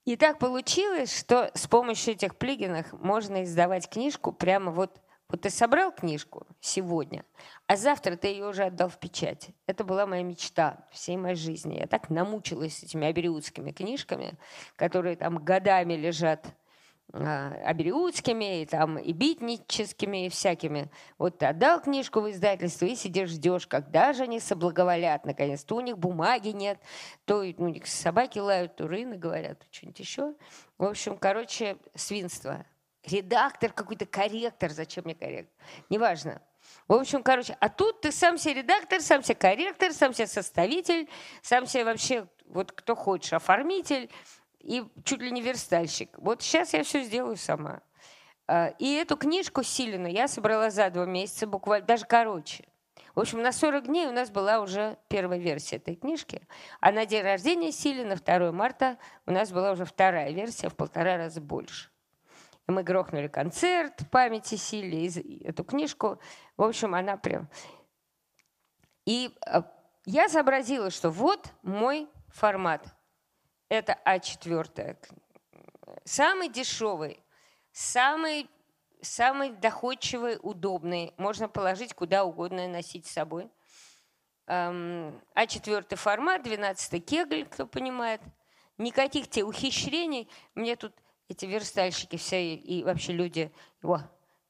[0.06, 5.50] И так получилось, что с помощью этих Плигинах можно издавать книжку прямо вот вот ты
[5.50, 7.26] собрал книжку сегодня,
[7.66, 9.50] а завтра ты ее уже отдал в печать.
[9.66, 11.80] Это была моя мечта всей моей жизни.
[11.80, 14.34] Я так намучилась этими абериутскими книжками,
[14.76, 16.46] которые там годами лежат
[17.14, 20.90] абериутскими, и, там, и битническими, и всякими.
[21.18, 25.64] Вот ты отдал книжку в издательство и сидишь, ждешь, когда же они соблаговолят, наконец.
[25.64, 26.80] То у них бумаги нет,
[27.26, 30.34] то у них собаки лают, то рыны говорят, то что-нибудь еще.
[30.78, 32.66] В общем, короче, свинство.
[33.06, 35.54] Редактор какой-то, корректор, зачем мне корректор?
[35.90, 36.42] Неважно.
[36.88, 41.08] В общем, короче, а тут ты сам себе редактор, сам себе корректор, сам себе составитель,
[41.44, 44.10] сам себе вообще, вот кто хочешь, оформитель–
[44.66, 46.10] и чуть ли не верстальщик.
[46.18, 47.82] Вот сейчас я все сделаю сама.
[48.48, 52.66] А, и эту книжку Силину я собрала за два месяца, буквально, даже короче.
[53.14, 56.42] В общем, на 40 дней у нас была уже первая версия этой книжки.
[56.82, 61.16] А на день рождения Силина, 2 марта, у нас была уже вторая версия в полтора
[61.18, 61.90] раза больше.
[62.68, 66.20] И мы грохнули концерт памяти Сили, эту книжку.
[66.58, 67.48] В общем, она прям...
[69.06, 69.64] И а,
[70.06, 72.95] я сообразила, что вот мой формат
[73.76, 74.98] это А4.
[76.04, 77.24] Самый дешевый,
[77.72, 78.50] самый,
[79.02, 81.14] самый доходчивый, удобный.
[81.18, 83.50] Можно положить куда угодно и носить с собой.
[84.48, 88.22] А4 формат, 12 кегль, кто понимает.
[88.78, 90.30] Никаких тебе ухищрений.
[90.54, 90.94] Мне тут
[91.28, 94.00] эти верстальщики все и вообще люди, о,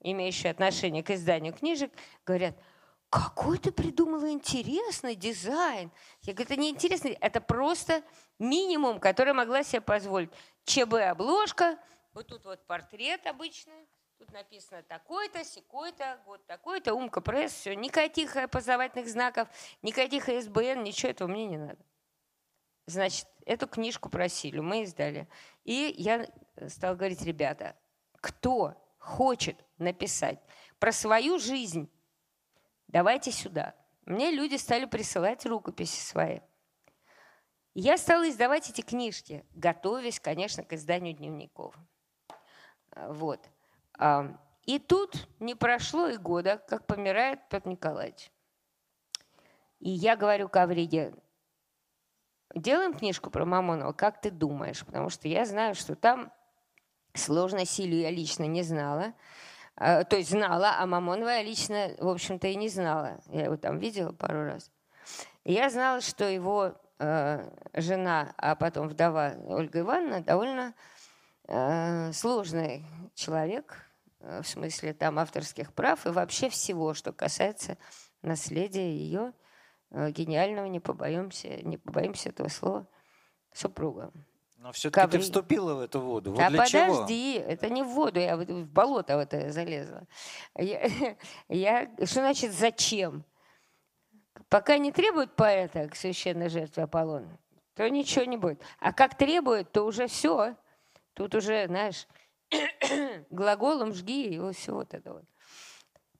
[0.02, 1.92] имеющие отношение к изданию книжек,
[2.26, 2.56] говорят–
[3.16, 5.90] какой ты придумала интересный дизайн.
[6.24, 8.04] Я говорю, это не интересный, это просто
[8.40, 10.30] минимум, который могла себе позволить.
[10.66, 11.80] ЧБ-обложка,
[12.14, 17.74] вот тут вот портрет обычный, тут написано такой-то, секой-то, год такой-то, умка пресс, все.
[17.74, 19.48] Никаких опознавательных знаков,
[19.82, 21.80] никаких СБН, ничего этого мне не надо.
[22.86, 25.30] Значит, эту книжку просили, мы издали.
[25.64, 26.28] И я
[26.68, 27.78] стала говорить, ребята,
[28.20, 30.42] кто хочет написать
[30.80, 31.90] про свою жизнь,
[32.88, 33.76] давайте сюда.
[34.06, 36.40] Мне люди стали присылать рукописи свои.
[37.76, 41.76] я стала издавать эти книжки, готовясь, конечно, к изданию дневников.
[42.96, 43.42] Вот.
[44.66, 48.32] И тут не прошло и года, как помирает Петр Николаевич.
[49.80, 51.14] И я говорю Кавриге,
[52.56, 54.86] делаем книжку про Мамонова, как ты думаешь?
[54.86, 56.32] Потому что я знаю, что там
[57.14, 59.14] сложно силу я лично не знала.
[59.78, 63.20] А, то есть знала, а Мамонова я лично, в общем-то, и не знала.
[63.28, 64.72] Я его там видела пару раз.
[65.44, 70.74] И я знала, что его э, жена, а потом вдова Ольга Ивановна довольно
[71.48, 73.86] э, сложный человек,
[74.22, 77.78] э, в смысле там авторских прав и вообще всего, что касается
[78.22, 79.34] наследия ее
[79.92, 82.88] э, гениального, не побоимся, не побоимся этого слова,
[83.54, 84.12] супруга.
[84.66, 86.32] Но все-таки ты вступила в эту воду.
[86.32, 87.46] Вот да для подожди, чего?
[87.52, 90.08] это не в воду, я в болото в это залезла.
[90.56, 90.90] Я,
[91.50, 93.24] я, что значит зачем?
[94.50, 97.38] Пока не требует поэта к священной жертве Аполлона,
[97.76, 98.60] то ничего не будет.
[98.80, 100.56] А как требует, то уже все.
[101.14, 102.08] Тут уже, знаешь,
[103.30, 105.26] глаголом жги и вот все вот это вот.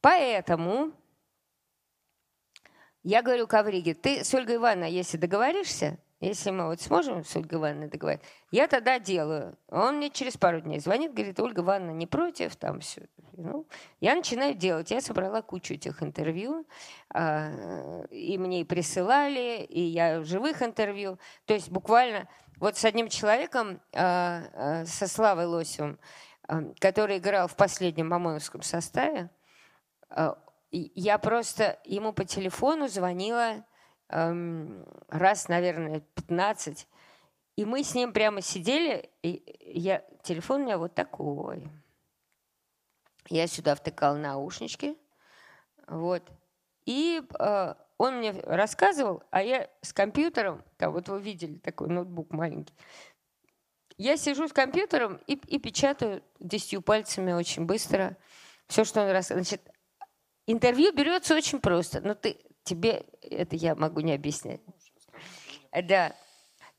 [0.02, 0.92] Поэтому
[3.02, 7.60] я говорю Кавриге, ты с Ольгой Ивановной, если договоришься, если мы вот сможем с Ольгой
[7.60, 9.58] Ивановной договориться, я тогда делаю.
[9.70, 13.08] Он мне через пару дней звонит, говорит, Ольга Ивановна не против, там все.
[13.34, 13.68] Ну,
[14.00, 14.92] я начинаю делать.
[14.92, 16.66] Я собрала кучу этих интервью,
[17.14, 21.20] э, и мне и присылали, и я живых интервью.
[21.46, 26.00] То есть буквально вот с одним человеком, э, э, со Славой Лосевым,
[26.80, 29.32] который играл в последнем Мамоновском составе,
[30.72, 33.66] я просто ему по телефону звонила
[34.10, 36.88] раз, наверное, 15.
[37.56, 41.68] И мы с ним прямо сидели, и я, телефон у меня вот такой.
[43.30, 44.98] Я сюда втыкал наушнички,
[45.88, 46.24] вот.
[46.86, 52.32] И э, он мне рассказывал, а я с компьютером, там вот вы видели такой ноутбук
[52.32, 52.76] маленький,
[53.98, 58.18] я сижу с компьютером и, и печатаю десятью пальцами очень быстро
[58.68, 59.48] все, что он рассказывает.
[59.48, 59.72] Значит,
[60.48, 64.60] интервью берется очень просто, но ты, тебе это я могу не объяснять.
[65.72, 66.14] Да.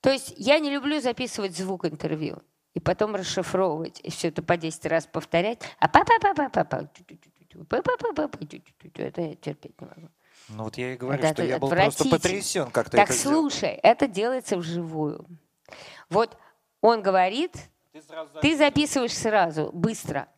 [0.01, 2.43] То есть я не люблю записывать звук интервью
[2.75, 5.63] и потом расшифровывать, и все это по 10 раз повторять.
[5.79, 6.91] А папа папа папа
[8.95, 10.11] это я терпеть не могу.
[10.49, 13.19] Ну вот я и говорю, это что я был просто потрясен, как ты так, это
[13.19, 13.81] слушай, сделал.
[13.83, 15.27] это делается вживую.
[16.09, 16.37] Вот
[16.81, 17.57] он говорит,
[17.93, 18.03] ты,
[18.43, 20.29] ты записываешь сразу, быстро.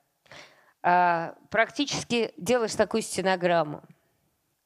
[0.82, 3.82] А, практически делаешь такую стенограмму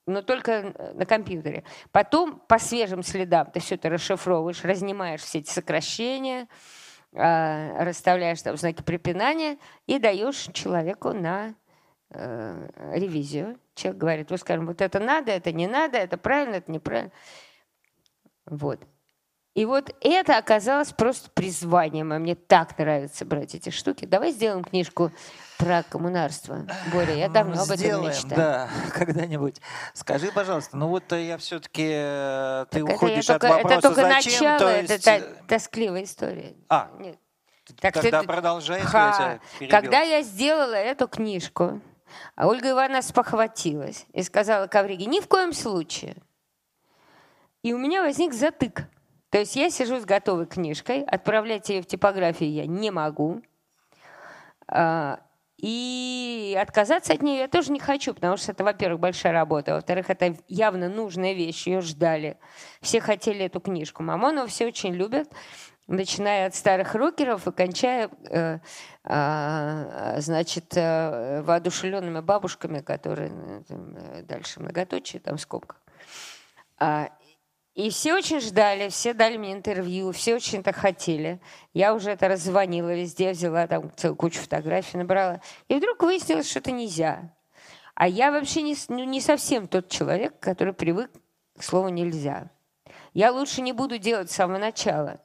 [0.06, 1.64] но только на компьютере.
[1.90, 6.48] Потом по свежим следам ты все это расшифровываешь, разнимаешь все эти сокращения,
[7.14, 11.54] а, расставляешь там знаки препинания и даешь человеку на
[12.10, 13.58] э, ревизию.
[13.74, 17.12] Человек говорит, вы скажем, вот это надо, это не надо, это правильно, это неправильно.
[18.46, 18.80] Вот.
[19.54, 22.10] И вот это оказалось просто призванием.
[22.12, 24.06] А мне так нравится брать эти штуки.
[24.06, 25.10] Давай сделаем книжку
[25.58, 26.66] про коммунарство.
[26.92, 28.36] Боря, я давно Сделаем, об этом мечтаю.
[28.36, 29.60] да, когда-нибудь.
[29.92, 31.82] Скажи, пожалуйста, ну вот я все-таки...
[32.70, 35.04] Ты Так уходишь это, от только, вопроса это только «зачем?», начало, то это есть...
[35.04, 36.54] та- тоскливая история.
[36.70, 37.18] А, Нет.
[37.80, 39.38] Так Тогда ты- продолжай, Ха.
[39.60, 39.68] я.
[39.68, 41.80] Когда я сделала эту книжку,
[42.34, 46.16] а Ольга Ивановна спохватилась и сказала Ковриге, ни в коем случае.
[47.62, 48.82] И у меня возник затык.
[49.32, 53.40] То есть я сижу с готовой книжкой, отправлять ее в типографию я не могу.
[54.68, 55.20] А,
[55.56, 60.10] И отказаться от нее я тоже не хочу, потому что это, во-первых, большая работа, во-вторых,
[60.10, 62.36] это явно нужная вещь, ее ждали.
[62.82, 64.02] Все хотели эту книжку.
[64.02, 65.30] Мамонова все очень любят,
[65.86, 68.58] начиная от старых рокеров и кончая, э,
[69.02, 73.30] а, значит, э, воодушевленными бабушками, которые
[73.66, 75.80] там, э, дальше многоточие, там в скобках.
[76.78, 77.08] А,
[77.74, 81.40] и все очень ждали, все дали мне интервью, все очень это хотели.
[81.72, 85.40] Я уже это раззвонила везде, взяла там целую кучу фотографий, набрала.
[85.68, 87.34] И вдруг выяснилось, что это нельзя.
[87.94, 91.10] А я вообще не, ну, не совсем тот человек, который привык
[91.56, 92.50] к слову «нельзя».
[93.14, 95.20] Я лучше не буду делать с самого начала.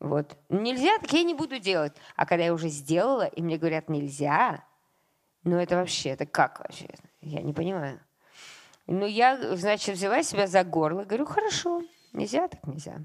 [0.00, 0.36] Вот.
[0.50, 1.94] Нельзя, так я не буду делать.
[2.14, 4.64] А когда я уже сделала, и мне говорят «нельзя»,
[5.44, 6.88] ну это вообще, это как вообще?
[7.20, 8.00] Я не понимаю.
[8.86, 11.04] Ну, я, значит, взяла себя за горло.
[11.04, 11.82] Говорю, хорошо,
[12.12, 12.98] нельзя, так нельзя.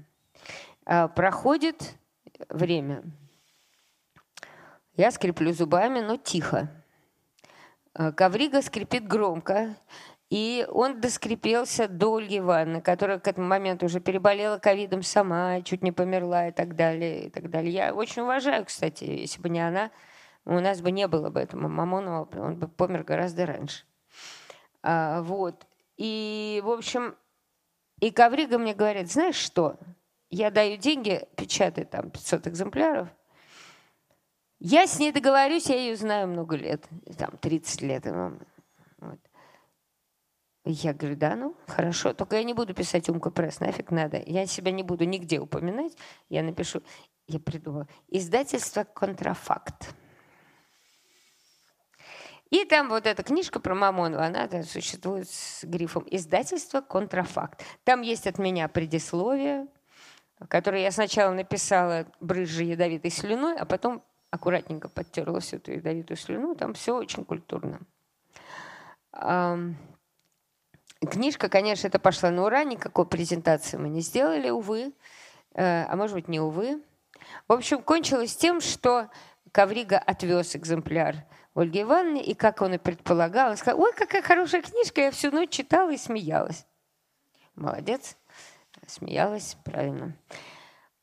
[0.84, 1.94] А, проходит
[2.48, 3.02] время.
[4.94, 6.70] Я скреплю зубами, но тихо.
[7.94, 9.76] А, Коврига скрипит громко.
[10.28, 15.82] И он доскрипелся до Ольги Ивановны, которая к этому моменту уже переболела ковидом сама, чуть
[15.82, 17.72] не померла и так далее, и так далее.
[17.72, 19.90] Я очень уважаю, кстати, если бы не она,
[20.44, 23.84] у нас бы не было бы этого Мамонова, он бы помер гораздо раньше.
[24.82, 25.66] А, вот.
[26.00, 27.14] И, в общем,
[28.00, 29.76] и Коврига мне говорит, знаешь что,
[30.30, 33.08] я даю деньги, печатаю там 500 экземпляров,
[34.60, 36.88] я с ней договорюсь, я ее знаю много лет,
[37.18, 38.06] там 30 лет.
[38.06, 39.18] Вот.
[40.64, 44.22] Я говорю, да, ну, хорошо, только я не буду писать Умка Пресс, нафиг надо.
[44.24, 45.94] Я себя не буду нигде упоминать,
[46.30, 46.82] я напишу,
[47.26, 49.94] я придумала, издательство «Контрафакт».
[52.50, 57.62] И там вот эта книжка про Мамонова, она да, существует с грифом «Издательство «Контрафакт».
[57.84, 59.68] Там есть от меня предисловие,
[60.48, 66.56] которое я сначала написала брызжа ядовитой слюной, а потом аккуратненько подтерла всю эту ядовитую слюну.
[66.56, 67.80] Там все очень культурно.
[71.00, 74.92] Книжка, конечно, это пошла на ура, никакой презентации мы не сделали, увы.
[75.54, 76.82] Э, А может быть, не увы.
[77.48, 79.08] В общем, кончилось тем, что
[79.50, 81.24] Коврига отвез экземпляр
[81.60, 85.30] Ольге Ивановне, и, как он и предполагал, он сказал, ой, какая хорошая книжка, я всю
[85.30, 86.66] ночь читала и смеялась.
[87.54, 88.16] Молодец,
[88.86, 90.16] смеялась, правильно.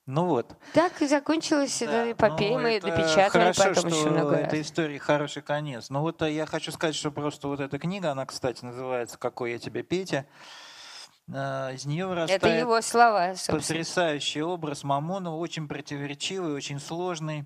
[0.05, 0.55] Ну вот.
[0.73, 4.31] Так и закончилась Да, эта эпопея, ну, мы ее допечатали хорошо, потом что еще много
[4.37, 4.47] раз.
[4.47, 5.89] этой истории хороший конец.
[5.89, 9.51] Но вот э, я хочу сказать, что просто вот эта книга, она, кстати, называется «Какой
[9.51, 10.25] я тебе, Петя».
[11.27, 13.59] Э, Из нее вырастает Это его слова, собственно.
[13.59, 17.45] потрясающий образ Мамонова, очень противоречивый, очень сложный.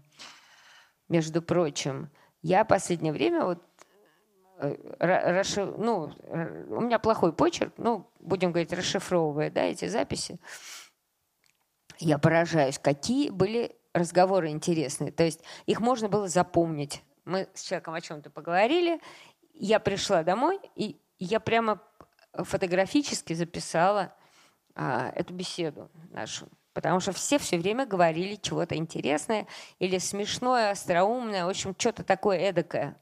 [1.09, 2.11] Между прочим,
[2.41, 3.63] я последнее время вот
[4.59, 6.11] э, ра- расши- ну,
[6.75, 10.39] у меня плохой почерк, ну, будем говорить, расшифровывая, да, эти записи,
[11.99, 15.11] я поражаюсь, какие были разговоры интересные.
[15.11, 17.03] То есть их можно было запомнить.
[17.25, 18.99] Мы с человеком о чем-то поговорили,
[19.53, 21.81] я пришла домой, и я прямо
[22.33, 24.15] фотографически записала
[24.73, 26.47] а, эту беседу нашу.
[26.73, 29.47] Потому что все все время говорили чего-то интересное
[29.79, 32.97] или смешное, остроумное, в общем, что-то такое эдакое.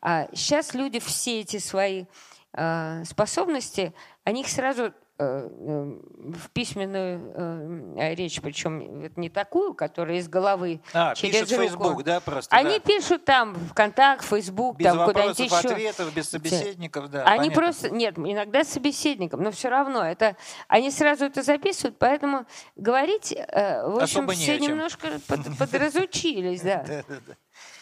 [0.00, 2.06] А сейчас люди все эти свои
[2.54, 3.92] э, способности,
[4.24, 11.40] они их сразу в письменную э, речь, причем не такую, которая из головы а, через
[11.40, 11.62] пишут руку.
[11.62, 12.56] Facebook, да, просто.
[12.56, 12.80] Они да.
[12.80, 15.56] пишут там ВКонтакт, Facebook, без там куда-нибудь еще.
[15.56, 17.24] ответов, без собеседников, да.
[17.24, 17.54] Они понятно.
[17.54, 20.36] просто нет, иногда с собеседником, но все равно это
[20.68, 22.46] они сразу это записывают, поэтому
[22.76, 26.84] говорить, э, в общем, Особо все немножко под- подразучились, да.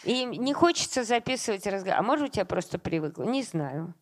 [0.03, 1.99] И не хочется записывать разговор.
[1.99, 3.23] А может, быть, я просто привыкла?
[3.23, 3.93] Не знаю.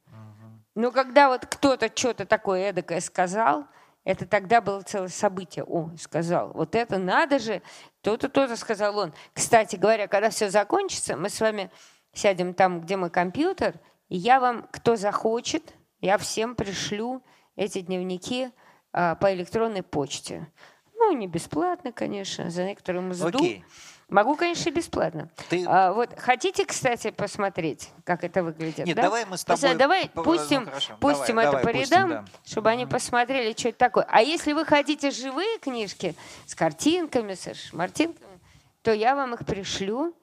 [0.78, 3.66] Но когда вот кто-то что-то такое эдакое сказал,
[4.04, 5.66] это тогда было целое событие.
[5.66, 7.64] О, сказал, вот это надо же,
[8.02, 9.12] то-то, то-то сказал он.
[9.34, 11.72] Кстати говоря, когда все закончится, мы с вами
[12.14, 17.24] сядем там, где мой компьютер, и я вам, кто захочет, я всем пришлю
[17.56, 18.52] эти дневники
[18.94, 20.48] а, по электронной почте.
[20.94, 23.30] Ну, не бесплатно, конечно, за некоторую мзду.
[23.30, 23.66] Окей.
[24.10, 25.30] Могу, конечно, бесплатно.
[25.50, 28.86] Ты- А, вот хотите, кстати, посмотреть, как это выглядит?
[28.86, 29.02] Нет, да?
[29.04, 30.96] давай мы с тобой Давай по- пустим, ну, хорошо.
[31.02, 32.26] пустим Давай, это давай, по пустим, рядам, да.
[32.46, 34.06] чтобы они посмотрели, что это такое.
[34.10, 38.40] А если вы хотите живые книжки с картинками, со шмартинками,
[38.82, 40.16] то я вам их пришлю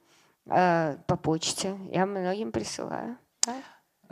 [0.46, 1.76] э, по почте.
[1.90, 3.18] Я многим присылаю.
[3.46, 3.52] да.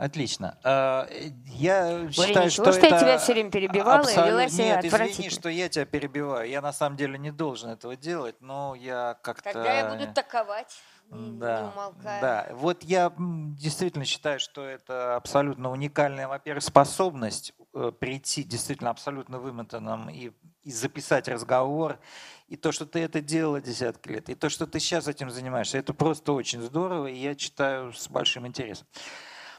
[0.03, 0.57] Отлично.
[0.65, 1.07] А,
[1.45, 4.85] Я считаю, что что я это тебя всё время перебивала и абсолютно- вела себя Нет,
[4.85, 6.49] извини, что я тебя перебиваю.
[6.49, 9.53] Я на самом деле не должен этого делать, но я как-то...
[9.53, 10.75] Тогда я буду таковать,
[11.09, 11.71] Да,
[12.03, 12.47] да.
[12.51, 20.09] Вот я действительно считаю, что это абсолютно уникальная, во-первых, способность э, прийти действительно абсолютно вымотанным
[20.09, 20.31] и,
[20.63, 21.97] и записать разговор.
[22.49, 25.77] И то, что ты это делала десятки лет, и то, что ты сейчас этим занимаешься,
[25.77, 28.85] это просто очень здорово, и я читаю с большим интересом.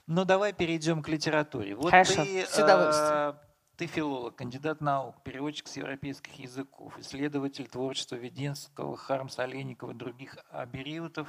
[0.06, 1.74] Но давай перейдем к литературе.
[1.74, 3.30] Вот Хорошо, ты, с удовольствием.
[3.30, 3.34] э,
[3.76, 10.36] ты филолог, кандидат наук, переводчик с европейских языков, исследователь творчества Веденского, Хармса, Олейникова и других
[10.50, 11.28] абериутов,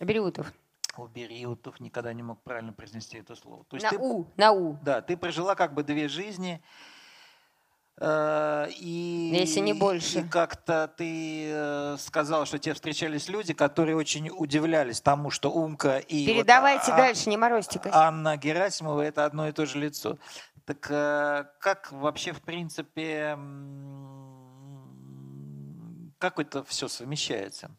[0.00, 0.52] Бериутов.
[0.96, 3.64] Убериутов, никогда не мог правильно произнести это слово.
[3.64, 4.76] То есть На ты, У, на У.
[4.82, 6.60] да, ты прожила как бы две жизни,
[8.00, 10.20] и, Если не больше.
[10.20, 15.98] и как-то ты э, сказал, что тебе встречались люди, которые очень удивлялись тому, что Умка
[15.98, 17.80] и вот, Передавайте а- дальше, не морозьте.
[17.90, 20.16] Анна Герасимова это одно и то же лицо.
[20.64, 23.36] Так э, как вообще в принципе
[26.18, 27.70] как это все совмещается?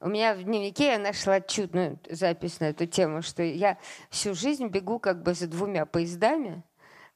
[0.00, 3.78] У меня в дневнике я нашла чудную запись на эту тему, что я
[4.10, 6.62] всю жизнь бегу как бы за двумя поездами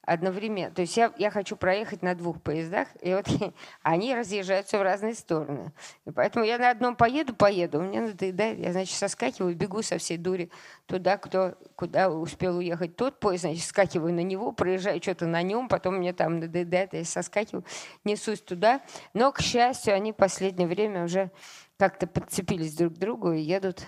[0.05, 0.73] одновременно.
[0.73, 3.25] То есть я, я хочу проехать на двух поездах, и вот
[3.83, 5.71] они разъезжаются в разные стороны.
[6.05, 10.17] И поэтому я на одном поеду, поеду, мне надоедает, я, значит, соскакиваю, бегу со всей
[10.17, 10.51] дури
[10.85, 15.69] туда, кто, куда успел уехать тот поезд, значит, скакиваю на него, проезжаю что-то на нем,
[15.69, 17.63] потом мне там надоедает, я соскакиваю,
[18.03, 18.81] несусь туда.
[19.13, 21.31] Но, к счастью, они в последнее время уже
[21.77, 23.87] как-то подцепились друг к другу и едут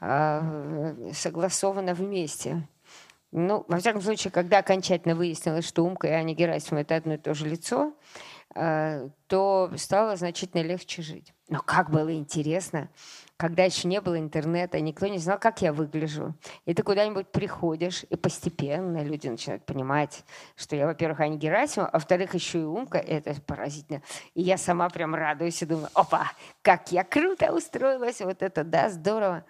[0.00, 2.66] а, согласованно вместе.
[3.36, 7.18] Ну, во всяком случае, когда окончательно выяснилось, что Умка и Аня Герасимова– это одно и
[7.18, 7.92] то же лицо,
[8.54, 11.34] а, то стало значительно легче жить.
[11.48, 12.90] Но как было интересно,
[13.36, 16.36] когда еще не было интернета, никто не знал, как я выгляжу.
[16.64, 20.22] И ты куда-нибудь приходишь, и постепенно люди начинают понимать,
[20.54, 22.98] что я, во-первых, Аня Герасимова, а во-вторых, еще и Умка.
[22.98, 24.02] Это поразительно.
[24.34, 26.30] И я сама прям радуюсь и думаю, опа,
[26.62, 28.20] как я круто устроилась.
[28.20, 29.44] Вот это, да, здорово.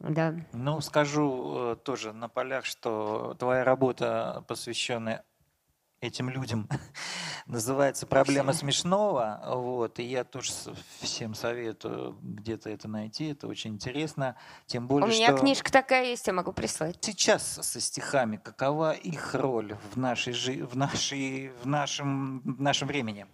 [0.00, 0.34] Да.
[0.52, 5.24] Ну, скажу э, тоже на полях, что твоя работа, посвященная
[6.00, 6.68] этим людям,
[7.46, 9.42] называется «Проблема смешного».
[9.46, 10.52] Вот, и я тоже
[11.00, 13.30] всем советую где-то это найти.
[13.32, 14.36] Это очень интересно.
[14.66, 16.98] Тем У более, меня что книжка такая есть, я могу прислать.
[17.00, 22.86] сейчас со стихами, какова их роль в, нашей, жи- в, нашей, в, нашем, в нашем
[22.86, 23.26] времени?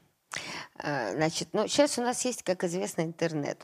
[0.78, 3.62] А, Значит, ну, сейчас у нас есть, как известно, интернет.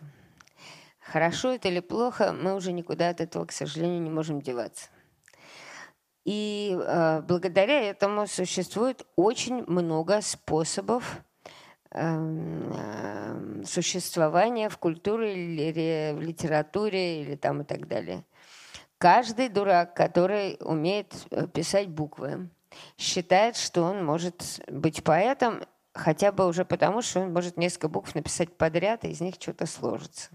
[1.11, 4.91] Хорошо это или плохо, мы уже никуда от этого, к сожалению, не можем деваться.
[6.25, 11.21] И э, благодаря этому существует очень много способов
[11.91, 18.23] эм, эм, существования в культуре или в литературе или там и так далее.
[18.99, 22.51] Каждый дурак, который умеет э, писать буквы,
[22.97, 28.15] считает, что он может быть поэтом, хотя бы уже потому, что он может несколько букв
[28.15, 30.31] написать подряд, и из них что-то сложится.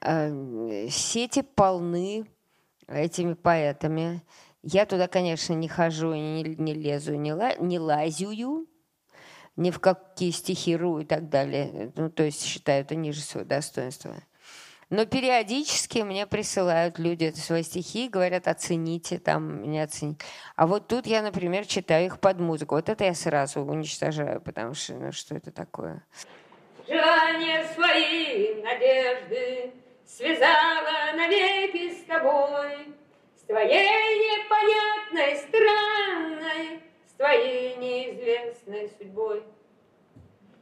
[0.00, 2.26] Э, Сети полны
[2.88, 4.22] этими поэтами.
[4.62, 8.66] Я туда, конечно, не хожу, и не, не лезу, не, ла, не лазю,
[9.56, 11.92] ни в какие стихи ру и так далее.
[11.96, 14.16] Ну, то есть считаю это ниже своего достоинства.
[14.88, 20.24] Но периодически мне присылают люди свои стихи, говорят, оцените, там, не оцените.
[20.54, 22.76] А вот тут я, например, читаю их под музыку.
[22.76, 26.04] Вот это я сразу уничтожаю, потому что, ну, что это такое?
[26.86, 29.72] Желания свои, надежды
[30.06, 32.94] связала навеки с тобой,
[33.34, 39.42] с твоей непонятной, странной, с твоей неизвестной судьбой.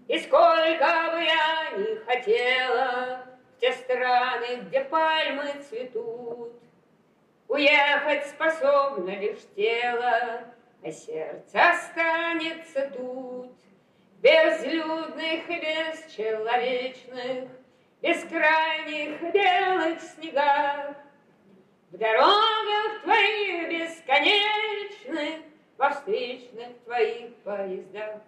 [0.09, 3.27] И сколько бы я ни хотела
[3.57, 6.53] в те страны, где пальмы цветут,
[7.55, 10.41] Уехать способно лишь тело,
[10.83, 13.53] а сердце останется тут.
[14.21, 17.51] Безлюдных и бесчеловечных,
[18.05, 20.95] Бескрайних белых снегах,
[21.91, 25.41] В дорогах твоих бесконечных,
[25.79, 28.21] Во встречных твоих поездах.